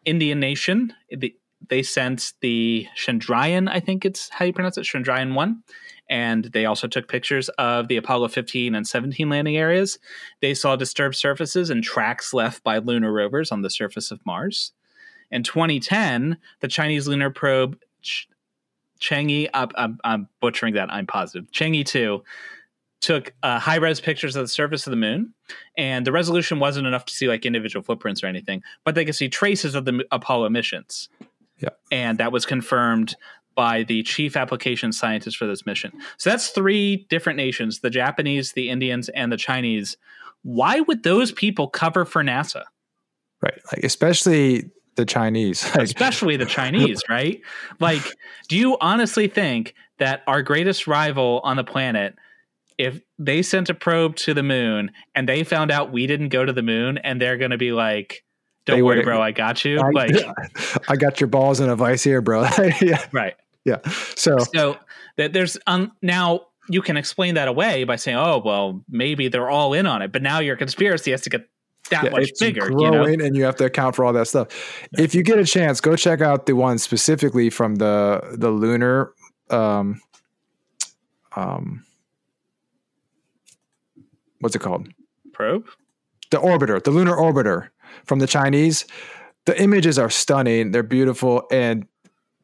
[0.04, 1.34] Indian nation the,
[1.68, 5.62] they sent the Chandrayaan, I think it's how you pronounce it, Chandrayaan one,
[6.08, 9.98] and they also took pictures of the Apollo 15 and 17 landing areas.
[10.40, 14.72] They saw disturbed surfaces and tracks left by lunar rovers on the surface of Mars.
[15.30, 18.28] In 2010, the Chinese lunar probe Ch-
[19.00, 22.22] Chang'e, uh, I'm, I'm butchering that, I'm positive, Chang'e 2
[23.00, 25.34] took uh, high res pictures of the surface of the moon,
[25.76, 29.14] and the resolution wasn't enough to see like individual footprints or anything, but they could
[29.14, 31.08] see traces of the Apollo missions.
[31.58, 31.70] Yeah.
[31.90, 33.16] And that was confirmed
[33.54, 35.92] by the chief application scientist for this mission.
[36.16, 39.96] So that's three different nations the Japanese, the Indians, and the Chinese.
[40.42, 42.64] Why would those people cover for NASA?
[43.40, 47.40] right like especially the chinese like especially the Chinese, right?
[47.78, 48.02] Like,
[48.48, 52.16] do you honestly think that our greatest rival on the planet,
[52.78, 56.44] if they sent a probe to the moon and they found out we didn't go
[56.44, 58.24] to the moon, and they're going to be like,
[58.64, 60.16] "Don't They worry, bro, I got you." I, like,
[60.88, 62.48] I got your balls in a vice here bro
[62.80, 63.34] yeah right?
[63.64, 64.78] yeah so So
[65.16, 69.50] that there's um now you can explain that away by saying, "Oh, well, maybe they're
[69.50, 71.48] all in on it," but now your conspiracy has to get
[71.90, 72.70] that yeah, much bigger.
[72.70, 74.48] You know, growing and you have to account for all that stuff
[74.98, 79.14] if you get a chance go check out the one specifically from the the lunar
[79.48, 79.98] um
[81.34, 81.86] um
[84.40, 84.88] what's it called
[85.32, 85.66] probe.
[86.30, 87.68] the orbiter, the lunar orbiter
[88.04, 88.84] from the Chinese.
[89.46, 90.72] The images are stunning.
[90.72, 91.86] They're beautiful, and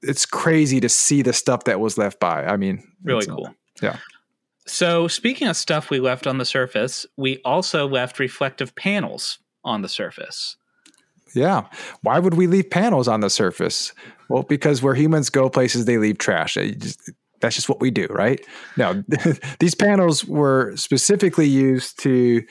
[0.02, 2.44] it's crazy to see the stuff that was left by.
[2.46, 3.54] I mean, Really cool.
[3.82, 3.98] yeah.
[4.66, 9.82] So, speaking of stuff we left on the surface, we also left reflective panels on
[9.82, 10.56] the surface.
[11.34, 11.66] Yeah.
[12.00, 13.92] Why would we leave panels on the surface?
[14.30, 16.54] Well, because where humans go places, they leave trash.
[16.54, 17.10] Just-
[17.44, 18.40] that's just what we do, right?
[18.78, 19.04] Now,
[19.58, 22.42] these panels were specifically used to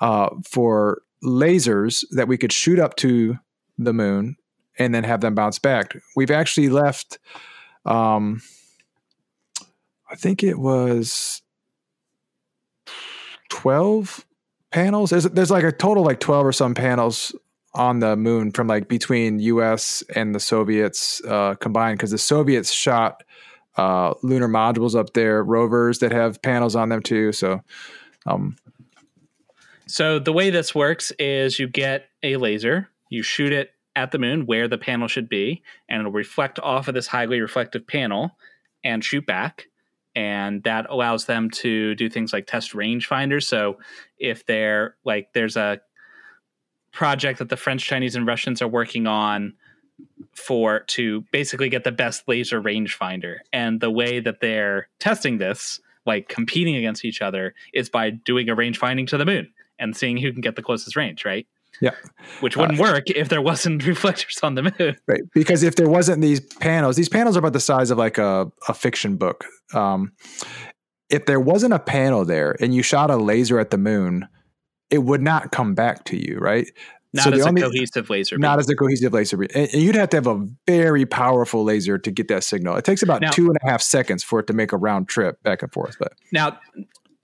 [0.00, 3.38] uh, for lasers that we could shoot up to
[3.76, 4.36] the moon
[4.78, 5.98] and then have them bounce back.
[6.16, 7.18] We've actually left,
[7.84, 8.40] um,
[10.10, 11.42] I think it was
[13.50, 14.24] twelve
[14.70, 15.10] panels.
[15.10, 17.34] There's there's like a total like twelve or some panels
[17.74, 20.02] on the moon from like between U.S.
[20.14, 23.22] and the Soviets uh, combined because the Soviets shot
[23.76, 27.32] uh, lunar modules up there, rovers that have panels on them too.
[27.32, 27.62] So,
[28.26, 28.56] um,
[29.86, 34.18] So, the way this works is you get a laser, you shoot it at the
[34.18, 38.36] moon where the panel should be, and it'll reflect off of this highly reflective panel
[38.84, 39.66] and shoot back.
[40.14, 43.44] And that allows them to do things like test rangefinders.
[43.44, 43.78] So,
[44.18, 45.80] if they're like, there's a
[46.92, 49.54] project that the French, Chinese, and Russians are working on
[50.34, 53.38] for to basically get the best laser rangefinder.
[53.52, 58.48] And the way that they're testing this, like competing against each other, is by doing
[58.48, 61.46] a range finding to the moon and seeing who can get the closest range, right?
[61.80, 61.94] Yeah.
[62.40, 64.96] Which wouldn't work if there wasn't reflectors on the moon.
[65.06, 68.18] right, because if there wasn't these panels, these panels are about the size of like
[68.18, 69.44] a, a fiction book.
[69.74, 70.12] Um,
[71.10, 74.28] if there wasn't a panel there and you shot a laser at the moon,
[74.90, 76.68] it would not come back to you, right?
[77.14, 78.38] Not So as only- a cohesive laser.
[78.38, 79.48] not as a cohesive laser beam.
[79.54, 82.76] And, and you'd have to have a very powerful laser to get that signal.
[82.76, 85.08] It takes about Now- two and a half seconds for it to make a round
[85.08, 85.96] trip back and forth.
[85.98, 86.58] But now,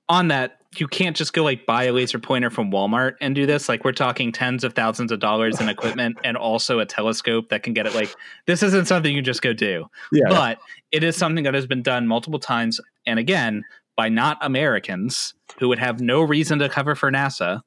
[0.09, 3.47] on that, you can't just go like buy a laser pointer from Walmart and do
[3.47, 3.69] this.
[3.69, 7.63] Like we're talking tens of thousands of dollars in equipment and also a telescope that
[7.63, 7.95] can get it.
[7.95, 8.15] Like
[8.47, 9.87] this isn't something you just go do.
[10.13, 10.59] yeah, but
[10.93, 13.65] it is something that has been done multiple times and again
[13.97, 17.63] by not Americans who would have no reason to cover for NASA.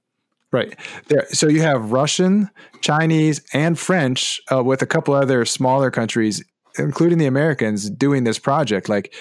[0.51, 0.77] Right.
[1.07, 2.49] There, so you have Russian,
[2.81, 6.43] Chinese, and French uh, with a couple other smaller countries,
[6.77, 8.89] including the Americans, doing this project.
[8.89, 9.13] Like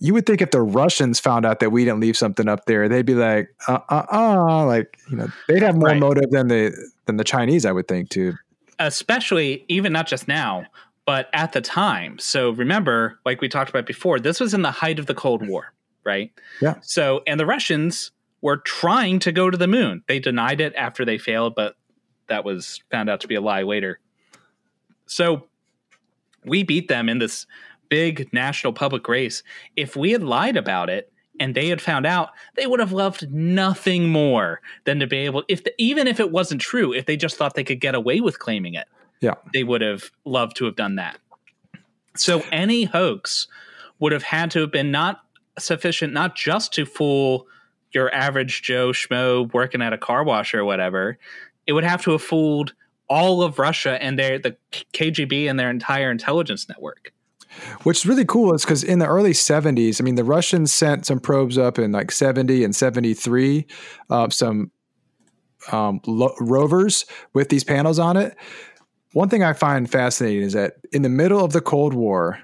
[0.00, 2.88] you would think if the Russians found out that we didn't leave something up there,
[2.88, 6.00] they'd be like, uh, uh, uh, like you know, they'd have more Right.
[6.00, 6.72] motive than the
[7.06, 8.34] than the Chinese, I would think, too.
[8.80, 10.64] especially even not just now,
[11.06, 12.18] but at the time.
[12.18, 15.46] So remember, like we talked about before, this was in the height of the Cold
[15.46, 15.72] War,
[16.04, 16.32] right?
[16.60, 16.74] Yeah.
[16.82, 18.10] So, and the Russians
[18.44, 20.04] were trying to go to the moon.
[20.06, 21.76] They denied it after they failed, but
[22.28, 23.98] that was found out to be a lie later.
[25.06, 25.46] So
[26.44, 27.46] we beat them in this
[27.88, 29.42] big national public race.
[29.76, 33.32] If we had lied about it and they had found out, they would have loved
[33.32, 37.16] nothing more than to be able, if the, even if it wasn't true, if they
[37.16, 38.88] just thought they could get away with claiming it,
[39.22, 39.36] Yeah.
[39.54, 41.16] they would have loved to have done that.
[42.14, 43.48] So any hoax
[44.00, 45.22] would have had to have been not
[45.58, 47.46] sufficient, not just to fool
[47.94, 51.18] your average Joe Schmo working at a car wash or whatever.
[51.66, 52.74] It would have to have fooled
[53.08, 54.56] all of Russia and their the
[54.92, 57.12] KGB and their entire intelligence network.
[57.84, 61.20] What's really cool is because in the early 70s, I mean, the Russians sent some
[61.20, 63.66] probes up in like 70 and 73,
[64.10, 64.72] uh, some
[65.70, 68.36] um, lo- rovers with these panels on it.
[69.12, 72.40] One thing I find fascinating is that in the middle of the Cold War,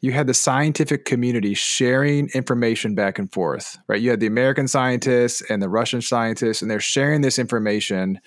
[0.00, 4.00] you had the scientific community sharing information back and forth, right?
[4.00, 8.20] You had the American scientists and the Russian scientists, and they're sharing this information,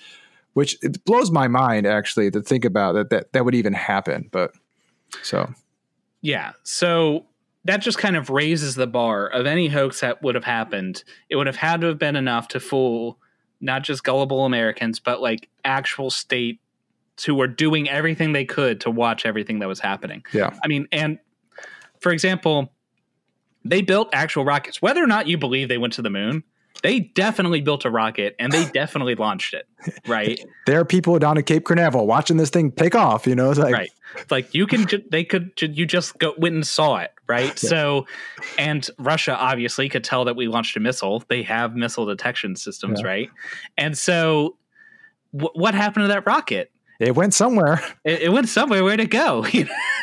[0.54, 4.28] which it blows my mind actually to think about that that, that would even happen.
[4.30, 4.52] But
[5.22, 5.52] so
[6.22, 6.52] Yeah.
[6.64, 7.26] So
[7.64, 11.04] that just kind of raises the bar of any hoax that would have happened.
[11.28, 13.18] It would have had to have been enough to fool
[13.60, 16.58] not just gullible Americans, but like actual states
[17.26, 20.24] who were doing everything they could to watch everything that was happening.
[20.32, 20.50] yeah.
[20.64, 21.18] I mean, and
[22.00, 22.72] for example,
[23.64, 24.80] they built actual rockets.
[24.82, 26.42] Whether or not you believe they went to the moon,
[26.82, 29.66] they definitely built a rocket and they definitely launched it.
[30.06, 30.40] Right.
[30.66, 33.26] there are people down at Cape Canaveral watching this thing take off.
[33.26, 33.90] You know, it's like, right
[34.28, 37.56] like you can ju- they could ju- you just go went and saw it right
[37.70, 38.06] so
[38.58, 43.00] and russia obviously could tell that we launched a missile they have missile detection systems
[43.00, 43.06] Yeah.
[43.06, 43.30] right
[43.78, 44.56] and so
[45.30, 47.80] wh- what happened to that rocket it went somewhere.
[48.04, 49.44] it, it went somewhere where to go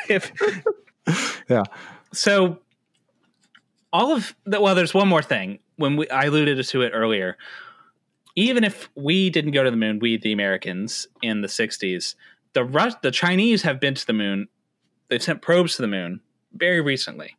[0.08, 0.32] if
[1.50, 1.64] Yeah.
[2.14, 2.60] so
[3.94, 5.60] all of the well there's one more thing.
[5.78, 7.38] When we i alluded to it earlier
[8.36, 12.16] even if we didn't go to the moon we the americans in the 60s
[12.54, 14.48] the Rus- the chinese have been to the moon.
[15.10, 16.20] They've sent probes to the moon
[16.54, 17.38] very recently.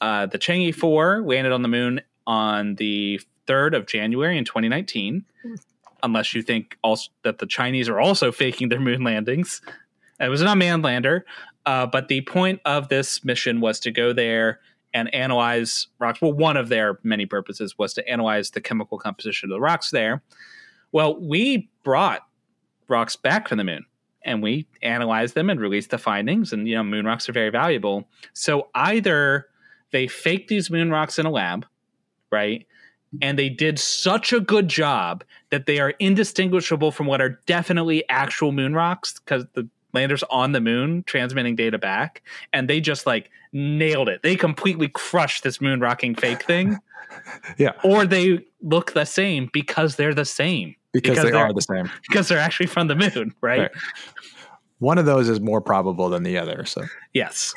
[0.00, 5.24] Uh, the chang'e 4 landed on the moon on the 3rd of january in 2019
[6.02, 9.60] unless you think also that the chinese are also faking their moon landings.
[10.20, 11.24] It was an unmanned lander
[11.68, 14.58] uh, but the point of this mission was to go there
[14.94, 16.18] and analyze rocks.
[16.22, 19.90] Well, one of their many purposes was to analyze the chemical composition of the rocks
[19.90, 20.22] there.
[20.92, 22.22] Well, we brought
[22.88, 23.84] rocks back from the moon
[24.24, 26.54] and we analyzed them and released the findings.
[26.54, 28.08] And, you know, moon rocks are very valuable.
[28.32, 29.48] So either
[29.90, 31.66] they faked these moon rocks in a lab,
[32.32, 32.66] right?
[33.20, 38.08] And they did such a good job that they are indistinguishable from what are definitely
[38.08, 42.22] actual moon rocks because the landers on the moon transmitting data back
[42.52, 44.22] and they just like nailed it.
[44.22, 46.78] They completely crushed this moon rocking fake thing.
[47.56, 47.72] Yeah.
[47.82, 50.76] Or they look the same because they're the same.
[50.92, 51.90] Because, Because they are the same.
[52.06, 53.60] Because they're actually from the moon, right?
[53.60, 53.70] Right.
[54.78, 56.66] One of those is more probable than the other.
[56.66, 56.82] So
[57.14, 57.54] Yes.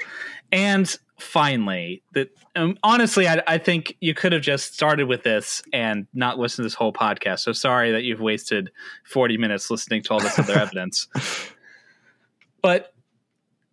[0.54, 5.62] And finally, that um, honestly, I, I think you could have just started with this
[5.72, 7.40] and not listened to this whole podcast.
[7.40, 8.72] So sorry that you've wasted
[9.06, 11.08] 40 minutes listening to all this other evidence.
[12.62, 12.94] But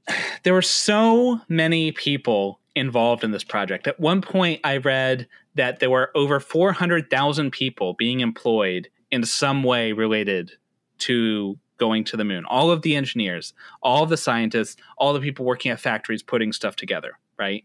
[0.43, 3.87] there were so many people involved in this project.
[3.87, 9.63] At one point, I read that there were over 400,000 people being employed in some
[9.63, 10.53] way related
[10.99, 12.45] to going to the moon.
[12.45, 16.77] All of the engineers, all the scientists, all the people working at factories putting stuff
[16.77, 17.65] together, right?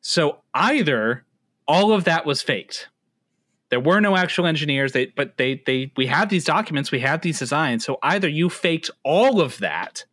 [0.00, 1.24] So either
[1.68, 2.88] all of that was faked.
[3.72, 7.22] There were no actual engineers, they, but they they we have these documents, we have
[7.22, 7.86] these designs.
[7.86, 10.04] So either you faked all of that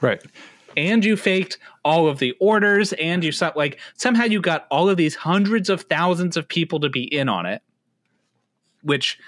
[0.00, 0.22] right.
[0.78, 4.88] and you faked all of the orders and you saw like somehow you got all
[4.88, 7.60] of these hundreds of thousands of people to be in on it
[8.80, 9.18] which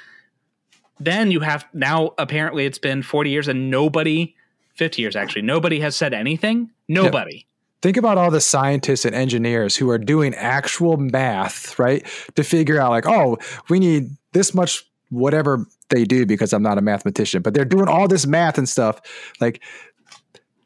[0.98, 4.34] then you have now apparently it's been 40 years and nobody
[4.76, 6.70] 50 years actually nobody has said anything.
[6.88, 7.46] Nobody
[7.80, 12.04] Think about all the scientists and engineers who are doing actual math, right?
[12.34, 16.76] To figure out, like, oh, we need this much, whatever they do, because I'm not
[16.78, 19.00] a mathematician, but they're doing all this math and stuff.
[19.40, 19.62] Like,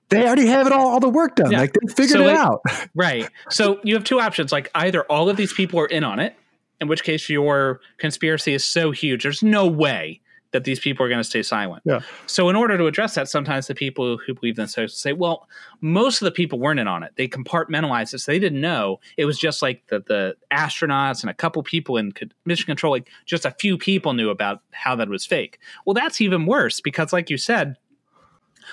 [0.08, 1.50] they already have it all, all the work done.
[1.52, 1.60] Yeah.
[1.60, 2.60] Like, they figured So, it like, out.
[2.94, 6.18] right so you have two options like either all of these people are in on
[6.18, 6.36] it
[6.82, 10.20] in which case your conspiracy is so huge there's no way
[10.52, 11.82] that these people are going to stay silent.
[11.84, 12.00] Yeah.
[12.26, 15.48] So in order to address that, sometimes the people who believe in this say, well,
[15.80, 17.12] most of the people weren't in on it.
[17.16, 18.18] They compartmentalized it.
[18.18, 19.00] So they didn't know.
[19.16, 22.12] It was just like the, the astronauts and a couple people in
[22.44, 25.58] mission control, like just a few people knew about how that was fake.
[25.84, 27.76] Well, that's even worse because like you said,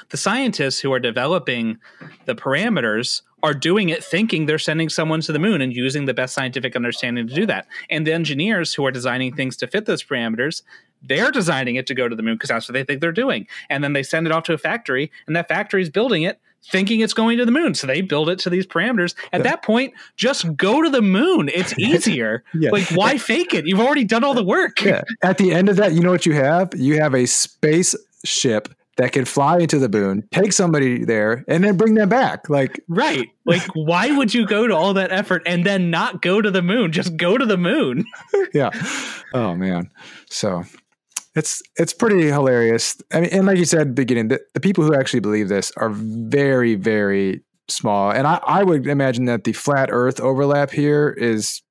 [0.10, 1.78] the scientists who are developing
[2.26, 6.14] the parameters are doing it thinking they're sending someone to the moon and using the
[6.14, 7.68] best scientific understanding to do that.
[7.90, 10.62] And the engineers who are designing things to fit those parameters,
[11.02, 13.48] they're designing it to go to the moon because that's what they think they're doing.
[13.70, 16.40] And then they send it off to a factory, and that factory is building it
[16.62, 17.74] thinking it's going to the moon.
[17.74, 19.16] So they build it to these parameters.
[19.32, 19.44] At yeah.
[19.44, 21.50] that point, just go to the moon.
[21.54, 22.44] It's easier.
[22.54, 22.72] yeah.
[22.72, 23.66] Like, why fake it?
[23.66, 24.82] You've already done all the work.
[24.84, 25.04] Yeah.
[25.22, 26.74] At the end of that, you know what you have?
[26.76, 28.68] You have a spaceship
[29.00, 32.50] that can fly into the moon, take somebody there, and then bring them back.
[32.50, 36.42] Like right, like why would you go to all that effort and then not go
[36.42, 36.92] to the moon?
[36.92, 38.04] Just go to the moon.
[38.54, 38.72] yeah.
[39.34, 39.90] Oh man.
[40.30, 40.66] So
[41.36, 42.98] it's it's pretty hilarious.
[43.14, 45.50] I mean, and like you said at the beginning, the, the people who actually believe
[45.50, 50.72] this are very very small, and I, I would imagine that the flat Earth overlap
[50.72, 51.62] here is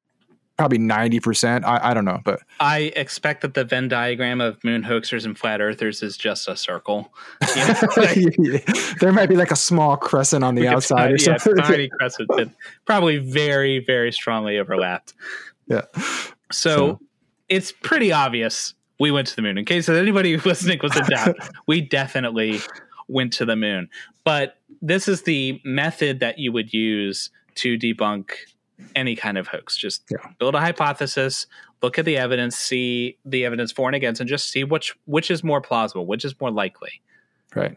[0.58, 1.64] probably 90%.
[1.64, 5.38] I, I don't know, but I expect that the Venn diagram of moon hoaxers and
[5.38, 7.12] flat earthers is just a circle.
[7.54, 11.54] You know, like, there might be like a small crescent on the outside or something.
[11.56, 12.50] Yeah, tiny crescent, but
[12.84, 15.14] probably very, very strongly overlapped.
[15.68, 15.82] Yeah.
[15.94, 17.00] So, so,
[17.48, 19.58] it's pretty obvious we went to the moon.
[19.58, 21.36] In case anybody listening was in doubt,
[21.66, 22.60] we definitely
[23.08, 23.88] went to the moon.
[24.24, 28.30] But this is the method that you would use to debunk
[28.94, 29.76] any kind of hoax.
[29.76, 30.18] Just yeah.
[30.38, 31.46] build a hypothesis,
[31.82, 35.30] look at the evidence, see the evidence for and against, and just see which which
[35.30, 37.00] is more plausible, which is more likely.
[37.54, 37.76] Right.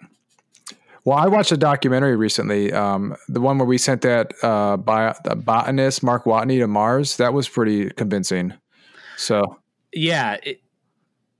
[1.03, 5.15] Well, I watched a documentary recently, um, the one where we sent that uh, bio,
[5.23, 7.17] the botanist Mark Watney to Mars.
[7.17, 8.53] That was pretty convincing.
[9.17, 9.57] So,
[9.93, 10.61] yeah, it,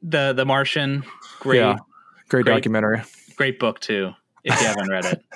[0.02, 1.04] the the Martian,
[1.40, 1.78] great, yeah,
[2.28, 3.02] great, great documentary,
[3.36, 4.12] great book too.
[4.44, 5.24] If you haven't read it.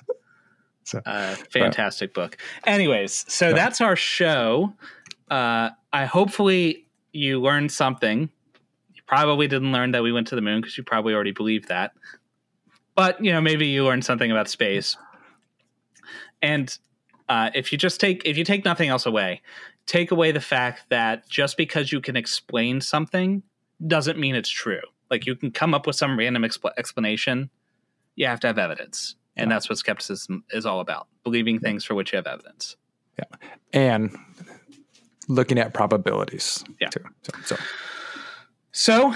[0.88, 2.38] So, uh, fantastic but, book.
[2.68, 4.72] Anyways, so that's our show.
[5.32, 8.30] Uh, I hopefully you learned something.
[8.93, 11.70] You probably didn't learn that we went to the moon because you probably already believed
[11.70, 11.93] that.
[12.93, 14.95] But you know, maybe you learned something about space.
[16.41, 16.78] And
[17.28, 19.41] uh, if you just take if you take nothing else away,
[19.88, 23.41] take away the fact that just because you can explain something
[23.86, 24.82] doesn't mean it's true.
[25.09, 27.49] Like you can come up with some random expl- explanation.
[28.15, 29.55] You have to have evidence and yeah.
[29.55, 32.76] that's what skepticism is all about believing things for which you have evidence
[33.17, 34.15] yeah and
[35.28, 37.03] looking at probabilities yeah too.
[37.23, 37.55] So, so.
[38.71, 39.13] so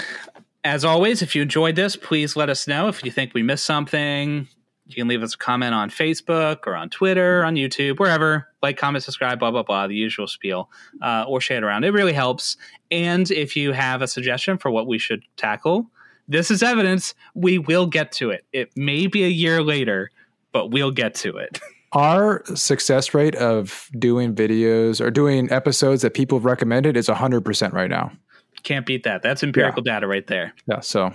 [0.63, 3.65] as always if you enjoyed this please let us know if you think we missed
[3.65, 4.47] something
[4.89, 8.77] you can leave us a comment on facebook or on twitter on youtube wherever like
[8.77, 10.69] comment subscribe blah blah blah the usual spiel
[11.01, 12.57] uh, or share it around it really helps
[12.91, 15.89] and if you have a suggestion for what we should tackle
[16.29, 17.15] this is evidence.
[17.33, 18.45] We will get to it.
[18.53, 20.11] It may be a year later,
[20.53, 21.59] but we'll get to it.
[21.91, 27.73] Our success rate of doing videos or doing episodes that people have recommended is 100%
[27.73, 28.11] right now.
[28.61, 29.23] Can't beat that.
[29.23, 29.93] That's empirical yeah.
[29.93, 30.53] data right there.
[30.67, 30.81] Yeah.
[30.81, 31.11] So,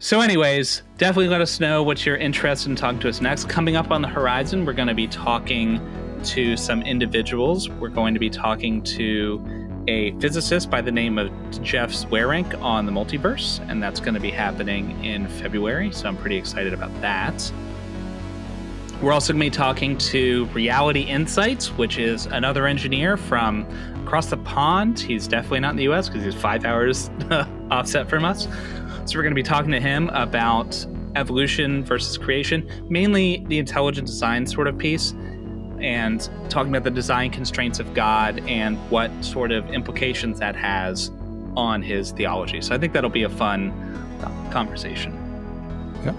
[0.00, 3.48] so, anyways, definitely let us know what you're interested in talking to us next.
[3.48, 5.80] Coming up on the horizon, we're going to be talking
[6.22, 7.68] to some individuals.
[7.68, 9.44] We're going to be talking to
[9.88, 11.30] a physicist by the name of
[11.62, 15.90] Jeff Zweerink on the multiverse, and that's going to be happening in February.
[15.90, 17.52] So I'm pretty excited about that.
[19.00, 23.66] We're also going to be talking to Reality Insights, which is another engineer from
[24.02, 24.98] across the pond.
[24.98, 27.10] He's definitely not in the US because he's five hours
[27.70, 28.46] offset from us.
[29.08, 30.84] So we're going to be talking to him about
[31.16, 35.14] evolution versus creation, mainly the intelligent design sort of piece
[35.80, 41.10] and talking about the design constraints of God and what sort of implications that has
[41.56, 42.60] on his theology.
[42.60, 43.72] So I think that'll be a fun
[44.50, 45.14] conversation.
[46.04, 46.12] Yeah.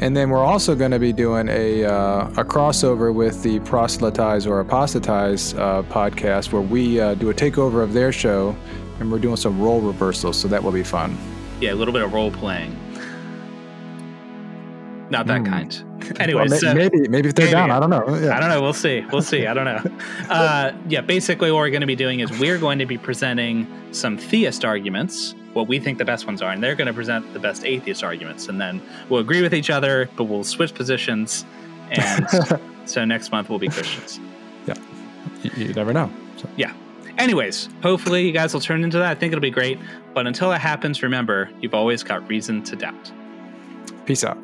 [0.00, 4.46] And then we're also going to be doing a, uh, a crossover with the Proselytize
[4.46, 8.56] or Apostatize uh, podcast where we uh, do a takeover of their show
[9.00, 10.40] and we're doing some role reversals.
[10.40, 11.14] So that will be fun.
[11.60, 12.76] Yeah, a little bit of role playing.
[15.10, 15.48] Not that mm.
[15.48, 15.84] kind.
[16.20, 18.18] anyway, well, so, maybe maybe if they're maybe, down, I don't know.
[18.18, 18.36] Yeah.
[18.36, 18.60] I don't know.
[18.62, 19.04] We'll see.
[19.12, 19.46] We'll see.
[19.46, 19.82] I don't know.
[20.30, 23.66] Uh, yeah, basically, what we're going to be doing is we're going to be presenting
[23.92, 27.30] some theist arguments, what we think the best ones are, and they're going to present
[27.34, 31.44] the best atheist arguments, and then we'll agree with each other, but we'll switch positions,
[31.90, 32.26] and
[32.86, 34.18] so next month we'll be Christians.
[34.66, 34.74] Yeah,
[35.42, 36.10] you, you never know.
[36.38, 36.48] So.
[36.56, 36.72] Yeah.
[37.18, 39.10] Anyways, hopefully you guys will turn into that.
[39.10, 39.78] I think it'll be great.
[40.14, 43.12] But until that happens, remember, you've always got reason to doubt.
[44.06, 44.38] Peace out.